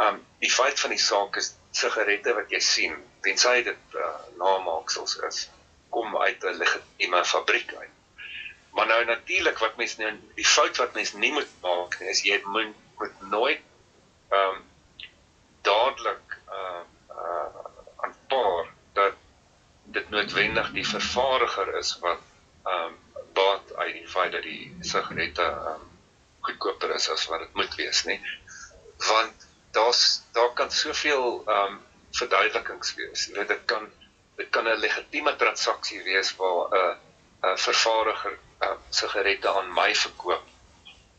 [0.04, 5.16] Um die feit van die saak is sigarette wat jy sien, tensy dit uh, namaaksels
[5.28, 5.48] is,
[5.90, 7.94] kom uit 'n legitieme fabriek uit.
[8.72, 12.22] Maar nou natuurlik wat mense nou die fout wat mense nie moet maak nie, is
[12.24, 13.60] jy moet, moet nooit
[14.30, 14.62] um
[15.62, 16.31] dadelik
[18.32, 19.12] aanpaar dat
[19.84, 22.18] dit noodwendig die vervaardiger is wat
[22.64, 22.98] um
[23.32, 25.88] baat uit die feit dat die sigarette um
[26.40, 28.18] goedkoper is as wat dit moet wees, nê?
[29.08, 31.80] Want daar's daar kan soveel ehm um,
[32.12, 33.26] verduidelikings wees.
[33.26, 33.86] Jy weet dit kan
[34.36, 39.94] dit kan 'n legitieme transaksie wees waar 'n uh, 'n vervaardiger uh, sigarette aan my
[39.94, 40.44] verkoop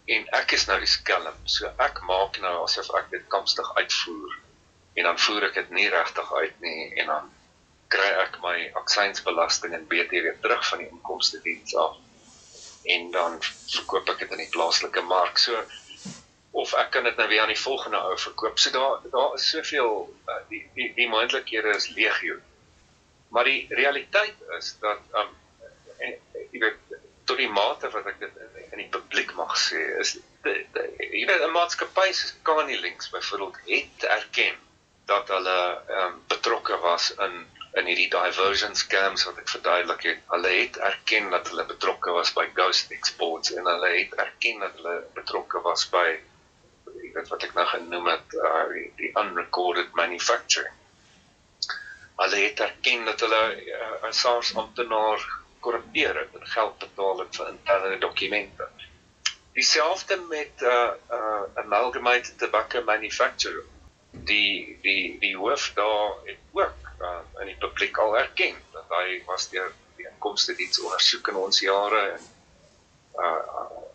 [0.06, 1.36] en ek is nou die skelm.
[1.46, 4.43] So ek maak nou asof ek dit kampstig uitvoer
[4.94, 7.32] en dan voer ek dit nie regtig uit nie en dan
[7.94, 11.98] kry ek my aksiesbelasting en BTW terug van die inkomste diens af.
[12.96, 15.38] En dan verkoop ek dit in die plaaslike mark.
[15.42, 15.62] So
[16.64, 18.60] of ek kan dit nou weer aan die volgende ou verkoop.
[18.62, 19.94] So daar daar is soveel
[20.30, 22.38] uh, die die, die moontlikhede is legio.
[23.34, 25.32] Maar die realiteit is dat um
[26.04, 31.24] jy weet tot die mate wat ek dit in, die publiek mag sê is jy
[31.30, 34.60] weet 'n maatskappy soos Kani Links byvoorbeeld het erken
[35.06, 35.60] dat hulle
[36.02, 40.20] um, betrokke was in in hierdie diversion scams wat ek verduidelik het.
[40.30, 44.78] Hulle het erken dat hulle betrokke was by Ghost Exports en hulle het erken dat
[44.78, 46.06] hulle betrokke was by
[46.94, 50.76] jy weet wat ek nou genoem het uh, die, die unrecorded manufacturing.
[52.22, 55.26] Hulle het erken dat hulle uh, 'n SARS amptenaar
[55.66, 58.70] korrumpeer het en geld betaal het vir interne dokumente.
[59.58, 63.66] Dieselfde met 'n uh, uh, amalgamated tobacco manufacturer.
[64.14, 69.22] Die die die hoof daar het ook uh, in die publiek al erken dat hy
[69.26, 72.28] was deur die inkomste diens ondersoek in ons jare en
[73.18, 73.42] uh,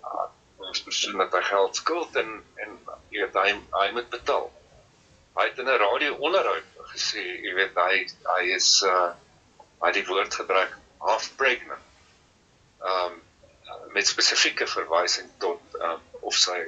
[0.02, 0.26] uh
[0.68, 2.32] ons persoon dat hy geld skuld en
[2.64, 2.74] en
[3.14, 4.50] jy weet hy hy moet betaal.
[5.38, 7.94] Hy het in 'n radio onderhoud gesê, jy weet hy
[8.32, 9.14] hy is uh
[9.80, 11.86] hy het die woord gebruik half pregnant.
[12.92, 13.22] Um
[13.94, 16.58] met spesifieke verwysing tot um of sy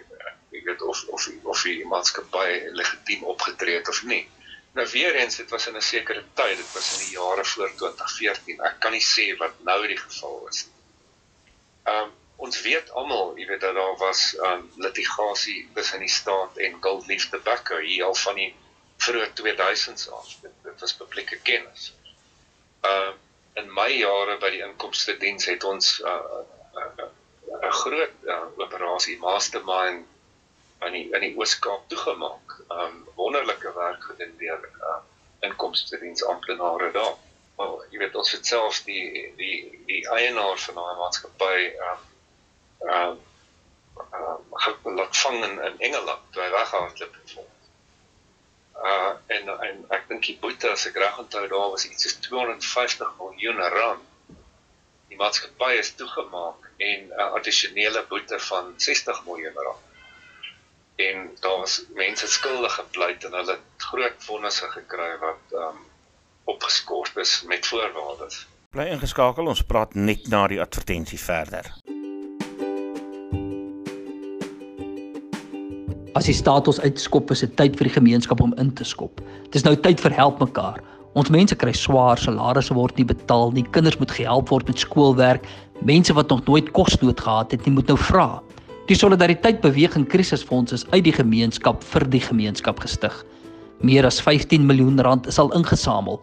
[0.53, 2.49] ek weet of of of die maatskappy
[2.81, 4.25] legitiem opgetree het of nie.
[4.73, 7.71] Nou weer eens, dit was in 'n sekere tyd, dit was in die jare voor
[7.75, 8.61] 2014.
[8.61, 11.95] Ek kan nie sê wat nou die geval is nie.
[11.95, 16.79] Um ons weet almal, jy weet dat daar was um litigasie tussen die staat en
[16.83, 18.55] Gold Leaf Tobacco hier al van die
[18.97, 20.37] vroeë 2000s af.
[20.43, 21.93] Dit, dit was publieke kennis.
[22.83, 23.19] Um
[23.61, 26.45] in my jare by die inkomste diens het ons 'n uh,
[26.79, 27.09] uh, uh,
[27.63, 30.07] uh, groot uh, operasie mastermind
[30.87, 32.57] in die in die Oos-Kaap toegemaak.
[32.69, 35.01] Um wonderlike werk gedoen deur uh,
[35.49, 37.17] inkomste diens amptenare daar.
[37.57, 41.57] Maar jy weet ons het self die die die eienaar van daai maatskappy
[41.91, 42.07] um
[42.97, 43.19] um
[44.01, 47.39] uh, laat vang in, in Engeland toe hy weghardloop het
[48.81, 52.17] uh en en ek dink die boete as ek reg onthou daar was iets soos
[52.27, 54.07] 250 miljoen rand.
[55.11, 59.90] Die maatskappy is toegemaak en 'n uh, addisionele boete van 60 miljoen rand.
[61.01, 65.79] En daar was mense skuldig gepleit en hulle het groot vonnisse gekry wat um
[66.45, 68.47] opgeskort is met voorwaardes.
[68.75, 71.71] Bly ingeskakel, ons praat net na die advertensie verder.
[76.19, 79.23] As die staat ons uitskop, is dit tyd vir die gemeenskap om in te skop.
[79.47, 80.83] Dit is nou tyd vir help mekaar.
[81.19, 85.47] Ons mense kry swaar, salarisse word nie betaal nie, kinders moet gehelp word met skoolwerk.
[85.87, 88.29] Mense wat nog nooit kosnood gehad het, nie moet nou vra.
[88.91, 93.13] Die solidariteit beweging krisisfonds is uit die gemeenskap vir die gemeenskap gestig.
[93.87, 96.19] Meer as 15 miljoen rand is al ingesamel.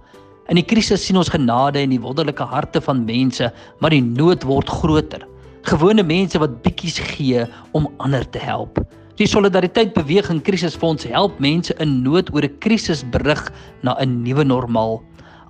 [0.52, 3.48] In die krisis sien ons genade in die wonderlike harte van mense,
[3.80, 5.24] maar die nood word groter.
[5.72, 8.84] Gewone mense wat bietjies gee om ander te help.
[9.16, 13.48] Die Solidariteit Beweging Krisisfonds help mense in nood oor 'n krisis berig
[13.82, 15.00] na 'n nuwe normaal.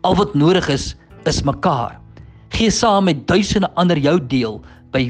[0.04, 0.94] Al wat nodig is,
[1.26, 1.98] is mekaar.
[2.54, 5.10] Gee saam met duisende ander jou deel by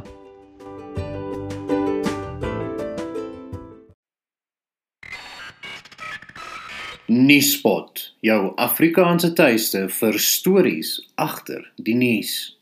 [7.11, 12.55] Nuuspot, jou Afrikaanse tuiste vir stories agter die nuus.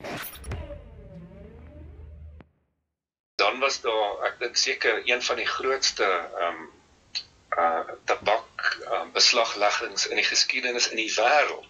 [3.40, 6.68] Dan was daar, ek dink seker een van die grootste ehm um,
[7.58, 11.66] uh tabak um, beslagleggings in die geskiedenis in die wêreld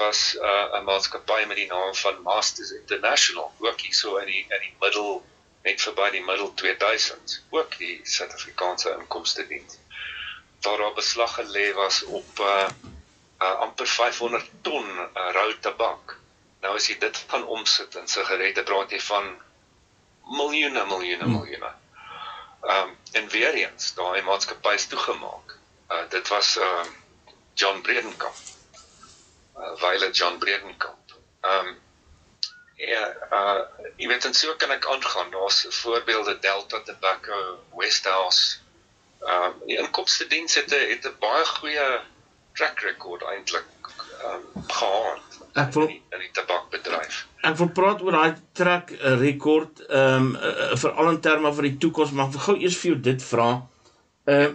[0.00, 4.44] was uh 'n maatskappy met die naam van Masters International, ook hier so in die
[4.48, 5.22] in die middel
[5.62, 9.78] net verby die middel 2000s, ook die Suid-Afrikaanse inkomste diens
[10.62, 12.68] waar daar beslag gelê was op uh,
[13.42, 16.18] uh amper 500 ton uh, rou tabak.
[16.62, 19.32] Nou as jy dit gaan omsit in sigarette, praat jy van
[20.24, 21.32] miljoene, miljoene, hmm.
[21.32, 21.72] miljoene.
[22.62, 25.56] Ehm um, en weer eens, daai maatskappy is toegemaak.
[25.90, 26.84] Uh dit was uh
[27.54, 28.36] John Bredenkamp.
[29.56, 31.16] Uh Wile John Bredenkamp.
[31.40, 31.78] Ehm um,
[32.76, 33.60] ja, uh
[33.96, 35.30] jy weet en so kan ek aangaan.
[35.30, 38.62] Daar's voorbeelde Delta Tobacco, Westhouse
[39.22, 42.00] Ehm um, die inkomste diens het 'n het 'n baie goeie
[42.58, 43.71] track record eintlik ehm
[44.28, 45.38] um, gehad.
[45.52, 47.20] Ek wil in die, in die tabakbedryf.
[47.42, 51.78] Ek wil praat oor daai track record ehm um, uh, veral in terme van die
[51.82, 53.48] toekoms, maar ek wil gou eers vir jou dit vra.
[54.30, 54.50] Ehm uh,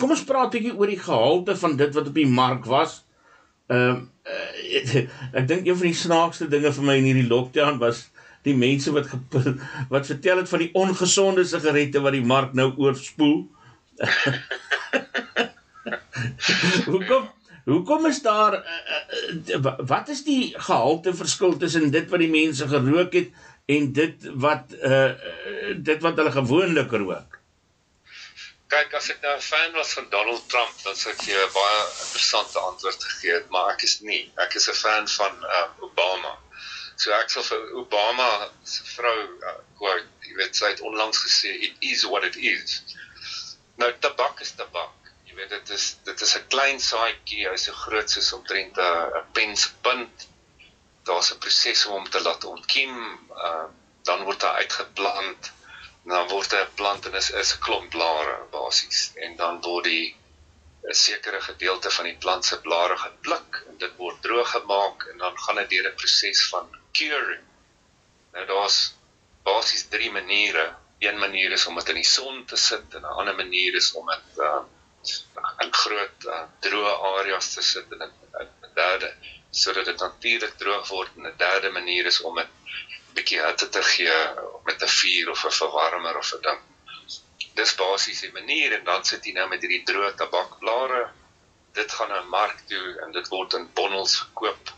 [0.00, 2.92] kom ons praat bietjie oor die gehalte van dit wat op die mark was.
[3.72, 3.96] Ehm um,
[4.26, 4.94] uh,
[5.38, 7.98] ek dink een van die snaakste dinge vir my in hierdie lockdown was
[8.46, 9.06] die mense wat
[9.94, 13.38] wat vertel het van die ongesonde sigarette wat die mark nou oorspoel.
[16.92, 17.24] hoekom
[17.66, 22.68] hoekom is daar uh, uh, wat is die gehalte verskil tussen dit wat die mense
[22.70, 23.32] gerook het
[23.66, 25.10] en dit wat uh,
[25.76, 27.36] dit wat hulle gewoonlik rook?
[28.70, 31.52] Kyk, as ek nou 'n fan was van Donald Trump, dan sou ek jou 'n
[31.54, 34.24] baie interessante antwoord gegee het, maar ek is nie.
[34.44, 36.34] Ek is 'n fan van uh, Obama.
[36.96, 41.54] So ek sal vir Obama se vrou uh, quote, jy weet sy het onlangs gesê
[41.68, 42.82] it is what it is.
[43.76, 45.05] Nou tabak is tabak.
[45.36, 49.24] Jy weet dit is dit is 'n klein saaitjie, hy's so groot soos omtrent 'n
[49.36, 50.28] penspunt.
[51.04, 52.94] Daar's 'n proses om hom te laat ontkiem,
[53.48, 53.66] uh,
[54.08, 55.52] dan word hy uitgeplant
[56.06, 60.16] dan word 'n plant en is is 'n klomp blare basies en dan word die
[60.90, 65.18] 'n sekere gedeelte van die plant se blare gepluk en dit word droog gemaak en
[65.24, 67.44] dan gaan dit deur 'n proses van curing.
[68.32, 68.78] Nou daar's
[69.42, 70.66] basies drie maniere.
[70.98, 73.92] Een manier is om dit in die son te sit en 'n ander manier is
[73.92, 74.62] om dit uh,
[75.64, 79.10] in groot uh, droë areas te sit en 'n derde
[79.50, 82.48] sodat dit natuurlik droog word en 'n derde manier is om dit
[83.16, 84.16] bietjie hitte te gee
[84.64, 86.60] met 'n vuur of 'n verwarmer of 'n ding.
[87.60, 91.02] Dis basies die manier en dan sit jy nou met hierdie droë tabakblare.
[91.72, 94.72] Dit gaan na 'n mark toe en dit word in bondels verkoop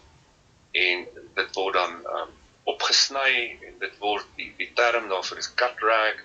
[0.73, 2.31] en dit word dan um,
[2.65, 6.23] opgesny en dit word die die term daarvoor is cut rag.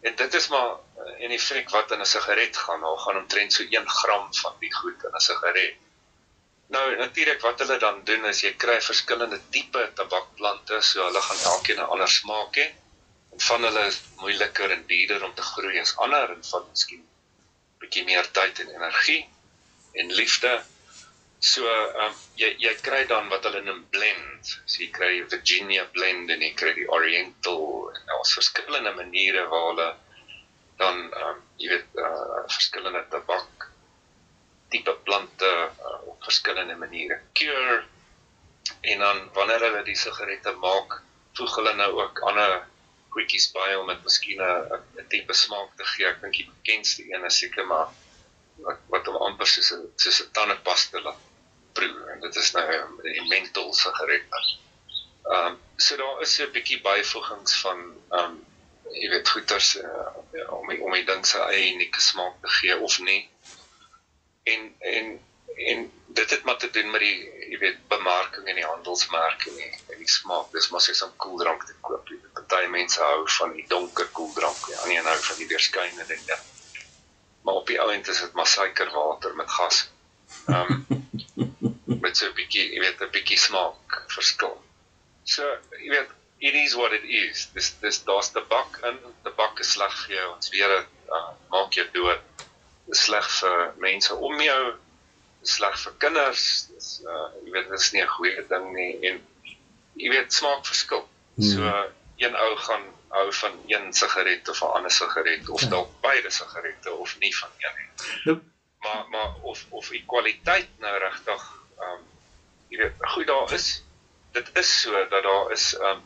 [0.00, 2.80] En dit is maar uh, in effek wat in 'n sigaret gaan.
[2.80, 5.74] Daar gaan omtrent so 1 gram van die goed in 'n sigaret.
[6.68, 11.42] Nou natuurlik wat hulle dan doen is jy kry verskillende tipe tabakplante, so hulle gaan
[11.52, 12.66] elkeen 'n ander smaak hê.
[13.32, 17.04] En van hulle is moeiliker en duurder om te groei as ander en van miskien
[17.78, 19.28] bietjie meer tyd en energie
[19.92, 20.52] en liefde.
[21.38, 24.52] So ehm um, jy jy kry dan wat hulle noem blend.
[24.64, 29.66] So jy kry Virginia blend en jy kry die Oriental en daar's verskillende maniere waar
[29.70, 29.88] hulle
[30.76, 33.68] dan ehm um, jy weet uh, verskillende tabak
[34.68, 37.84] tipe plante uh, op verskillende maniere cure
[38.80, 41.00] en dan wanneer hulle die sigarette maak
[41.38, 42.56] voeg hulle nou ook ander
[43.16, 46.06] goedjies by om dit miskien 'n tipe smaak te gee.
[46.08, 47.88] Ek dink die bekendste een is seker maar
[48.66, 51.22] wat wat hom amper soos 'n soos 'n tandepasta laat
[51.78, 51.96] proe.
[52.12, 54.28] En dit is nou 'n menthol sigaret.
[54.34, 58.36] Ehm um, so daar is 'n bietjie byvoegings van ehm um,
[58.92, 62.98] jy weet goeters uh, om om die ding se eie unieke smaak te gee of
[62.98, 63.22] nie.
[64.42, 65.18] En en
[65.56, 67.16] en dit het maar te doen met die
[67.50, 70.50] jy weet bemarking en die handelsmerke en die, en die smaak.
[70.52, 72.08] Dis maar soos 'n koeldrank te koop.
[72.08, 76.06] Jy weet party mense hou van die donker koeldrank ja ander hou van die deurskynende
[76.06, 76.38] ding ja.
[77.42, 79.88] maar op die ount is dit maar suikerwater met gas.
[80.46, 80.86] Um,
[82.04, 84.56] met so 'n bietjie jy weet 'n bietjie smaak verskil.
[85.24, 85.42] So
[85.82, 86.10] jy weet
[86.40, 90.32] it is what it is dis dis daar's tabak in tabak is sleg vir jou
[90.34, 92.26] ons weet dit uh, maak jou dood
[92.94, 94.74] sleg vir mense om jou,
[95.46, 96.44] sleg vir kinders.
[96.74, 99.20] Dis uh jy weet dit is nie 'n goeie ding nie en
[99.94, 101.06] jy weet smaak verskil.
[101.36, 101.44] Hmm.
[101.44, 101.62] So
[102.18, 105.68] een ou gaan hou van een sigaret of 'n ander sigaret of ja.
[105.68, 108.40] dalk beide sigarette of nie van een nie.
[108.80, 111.42] Maar maar of of die kwaliteit nou regtig
[111.78, 112.02] um
[112.68, 113.82] jy weet goed daar is
[114.36, 116.02] dit is so dat daar is um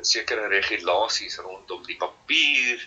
[0.00, 2.80] sekere regulasies rondom die papier,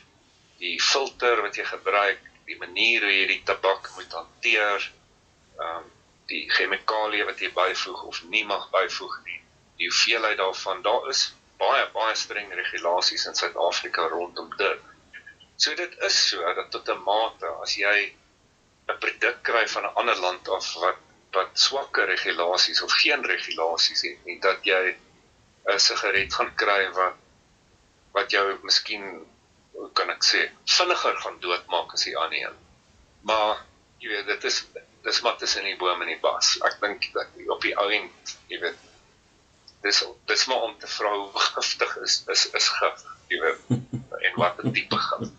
[0.62, 4.86] die filter wat jy gebruik, die manier hoe jy die tabak moet hanteer,
[5.62, 5.90] um,
[6.32, 9.40] die chemikalieë wat jy byvoeg of nie mag byvoeg nie.
[9.78, 11.28] Die hoeveelheid daarvan, daar is
[11.62, 14.94] baie baie streng regulasies in Suid-Afrika rondom dit.
[15.58, 17.98] So dit is so dat tot 'n mate as jy
[18.90, 24.02] 'n produk kry van 'n ander land af wat wat swakker regulasies of geen regulasies
[24.02, 24.96] het nie, dat jy
[25.68, 27.16] 'n sigaret gaan kry wat
[28.16, 29.04] wat jou miskien
[29.78, 32.56] hoe kan ek sê, vinniger gaan doodmaak as die ander een.
[33.22, 33.60] Maar
[34.02, 34.64] jy weet dit is
[35.06, 36.56] dis maar tussen die bome en die bos.
[36.68, 38.80] Ek dink dat op die ou end, jy weet
[39.86, 43.60] dis dis maar om te vra hoe giftig is is is gif, jy weet
[44.30, 45.30] en wat 'n tipe gif.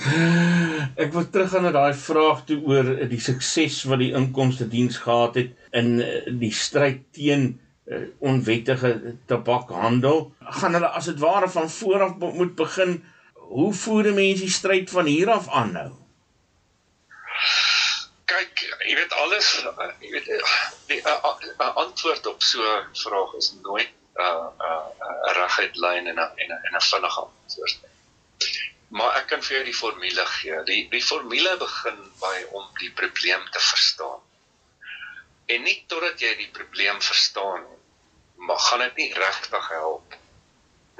[0.00, 5.36] Ek wil teruggaan na daai vraag toe oor die sukses wat die inkomste diens gehad
[5.40, 10.30] het in eh, die stryd teen uh, onwettige tabakhandel.
[10.60, 13.00] Gaan hulle as dit ware van voor af moet begin
[13.50, 15.90] hoe voer mense die stryd van hier af aan nou?
[18.30, 20.28] kyk, jy weet alles, uh, jy weet
[20.90, 26.06] die uh, uh, antwoord op so 'n vraag is nooit 'n uh, uh, reguit lyn
[26.12, 27.89] en 'n en 'n vinnige antwoord nie.
[28.96, 30.62] Maar ek kan vir jou die formule gee.
[30.66, 34.24] Die die formule begin by om die probleem te verstaan.
[35.50, 37.78] En nie totdat jy die probleem verstaan nie,
[38.46, 40.16] maar gaan dit nie regtig help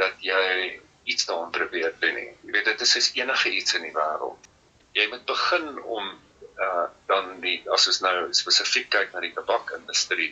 [0.00, 0.78] dat jy
[1.10, 2.30] iets daaraan probeer doen nie.
[2.46, 4.48] Jy weet dit is soos enige iets in die wêreld.
[4.98, 6.10] Jy moet begin om
[6.60, 10.30] uh dan die as ons nou spesifiek kyk na die tabakindustrie,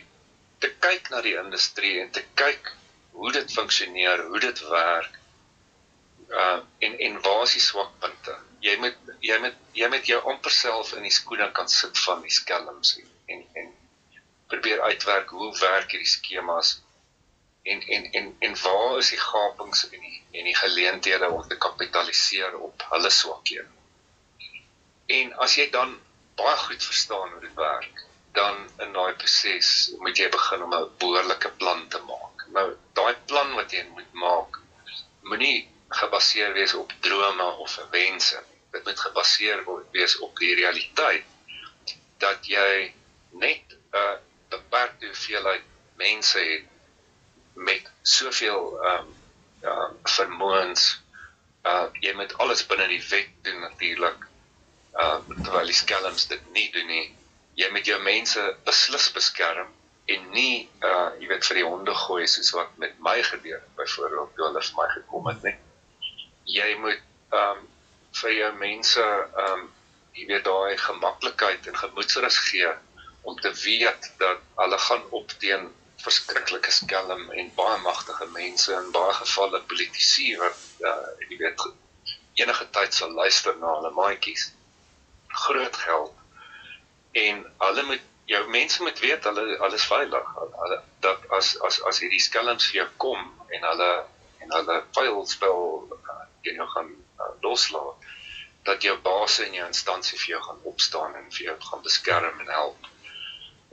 [0.63, 2.71] te kyk na die industrie en te kyk
[3.19, 5.18] hoe dit funksioneer, hoe dit werk
[6.29, 8.35] uh en en waar is die swakpunte?
[8.59, 12.21] Jy moet jy moet jy moet jou amper self in die skoene kan sit van
[12.21, 13.73] die skelms en en
[14.47, 16.77] probeer uitwerk hoe werk hierdie skemas
[17.63, 21.57] en en en en waar is die gapings en die en die geleenthede om te
[21.57, 23.67] kapitaliseer op hulle swakhede.
[25.17, 25.97] En as jy dan
[26.37, 28.05] baie goed verstaan hoe dit werk,
[28.37, 29.71] dan in daai proses
[30.03, 32.45] moet jy begin om 'n behoorlike plan te maak.
[32.57, 34.59] Nou, daai plan wat jy moet maak,
[35.31, 38.43] moenie gebaseer wees op drome of wense.
[38.71, 41.25] Dit moet gebaseer wees op die realiteit
[42.17, 42.93] dat jy
[43.29, 44.19] net 'n
[44.49, 45.63] beperkte hoeveelheid
[45.95, 46.65] mense het
[47.53, 49.15] met soveel ehm um,
[49.61, 51.01] ja vermoëns.
[51.63, 54.27] Uh jy moet alles binne die wet doen natuurlik.
[54.93, 57.15] Uh terwyl die skelms dit nie doen nie.
[57.53, 59.73] Jy moet jou mense beslis beskerm
[60.05, 64.35] en nie uh jy weet vir die honde gooi soos wat met my gebeur byvoorbeeld
[64.35, 65.57] toe hulle vir my gekom het nie
[66.57, 67.67] jy moet ehm um,
[68.21, 69.67] vir jou mense ehm um,
[70.17, 72.71] jy weet daai gemaklikheid en gemoedsrus gee
[73.21, 75.69] om te weet dat hulle gaan op teen
[76.03, 80.95] verskriklike skelm en baie magtige mense in baie gevalle politici wat uh,
[81.27, 81.65] jy weet
[82.39, 84.45] enige tyd sal luister na hulle maatjies.
[85.45, 86.13] Groot geld.
[87.23, 90.31] En hulle moet jou mense moet weet hulle alles veilig.
[90.61, 93.25] Hulle dat as as as hierdie skelms vir jou kom
[93.57, 93.91] en hulle
[94.45, 95.23] en hulle vuil
[96.43, 98.09] teen jou gaan uh, loslaat
[98.67, 102.41] dat jou baas en jou instansie vir jou gaan opstaan en vir jou gaan beskerm
[102.43, 102.89] en help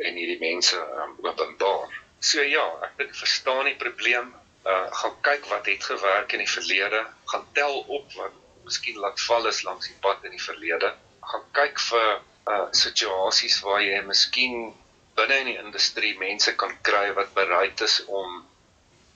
[0.07, 1.93] en hierdie mense um, openbaar.
[2.21, 4.33] So ja, ek dink verstaan die probleem,
[4.67, 8.35] uh gaan kyk wat het gewerk in die verlede, gaan tel op wat
[8.67, 10.91] miskien laat val is langs die pad in die verlede.
[11.31, 12.09] Gaan kyk vir
[12.55, 14.75] uh situasies waar jy miskien
[15.17, 18.43] binne in die industrie mense kan kry wat bereid is om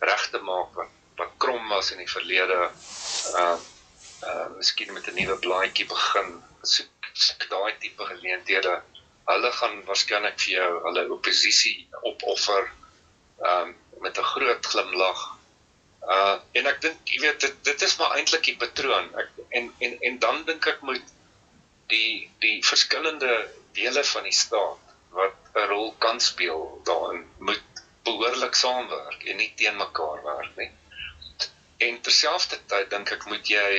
[0.00, 2.60] reg te maak wat wat krom was in die verlede
[3.40, 3.56] uh
[4.28, 6.30] uh miskien met 'n nuwe blaadjie begin
[6.74, 8.74] soek, soek daai tipe geleenthede.
[9.30, 11.76] Hulle gaan waarskynlik vir jou hulle oppositie
[12.12, 12.70] opoffer
[13.52, 15.22] um met 'n groot glimlag.
[16.16, 19.08] Uh en ek dink jy weet dit dit is maar eintlik die patroon.
[19.22, 21.16] Ek en en en dan dink ek moet
[21.94, 23.34] die die verskillende
[23.80, 29.52] dele van die staat wat 'n rol kan speel daarin moet behoorlik saamwerk en nie
[29.56, 30.70] teen mekaar werk nie
[31.86, 33.70] En terselfdertyd dink ek moet jy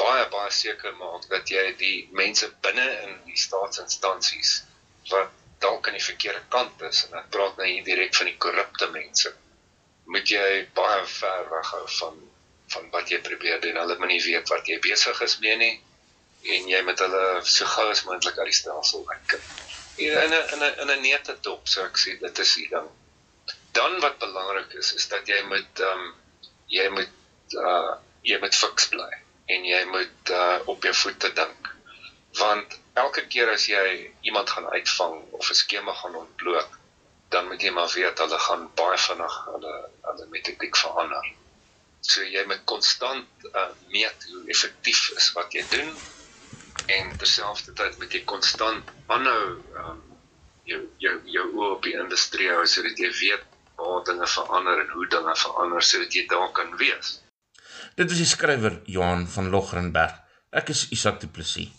[0.00, 4.52] baie baie seker maak dat jy die mense binne in die staatsinstansies
[5.10, 5.32] wat
[5.64, 8.90] dalk aan die verkeerde kant is en ek praat nou hier direk van die korrupte
[8.92, 9.32] mense
[10.14, 12.18] moet jy baie ver weghou van
[12.74, 13.76] van wat jy probeer doen.
[13.78, 15.74] Hulle moet nie weet wat jy besig is mee nie
[16.56, 19.34] en jy moet hulle so gou as moontlik uit die stelsel uit.
[20.02, 22.88] In 'n in 'n in 'n nette dop, so ek sê dit is die ding.
[23.72, 26.14] Dan wat belangrik is is dat jy moet ehm um,
[26.72, 27.94] jy moet uh
[28.26, 29.10] jy moet fiks bly
[29.54, 31.70] en jy moet uh op jou voete dink.
[32.38, 33.84] Want elke keer as jy
[34.28, 36.68] iemand gaan uitvang of 'n skema gaan ontbloot,
[37.28, 39.74] dan moet jy maar weet hulle gaan baie vinnig hulle
[40.08, 41.32] hulle metodiek verander.
[42.00, 45.96] So jy moet konstant uh meet hoe effektief is wat jy doen
[46.86, 50.02] en terselfdertyd moet jy konstant aanhou um
[50.70, 54.92] jou jou jou oë op die industrie hou sodat jy weet waar dinge verander en
[54.96, 57.16] hoe dinge verander sodat jy daar kan wees.
[57.96, 60.16] Dit is die skrywer Johan van Logrenberg.
[60.56, 61.72] Ek is Isak Du Plessis.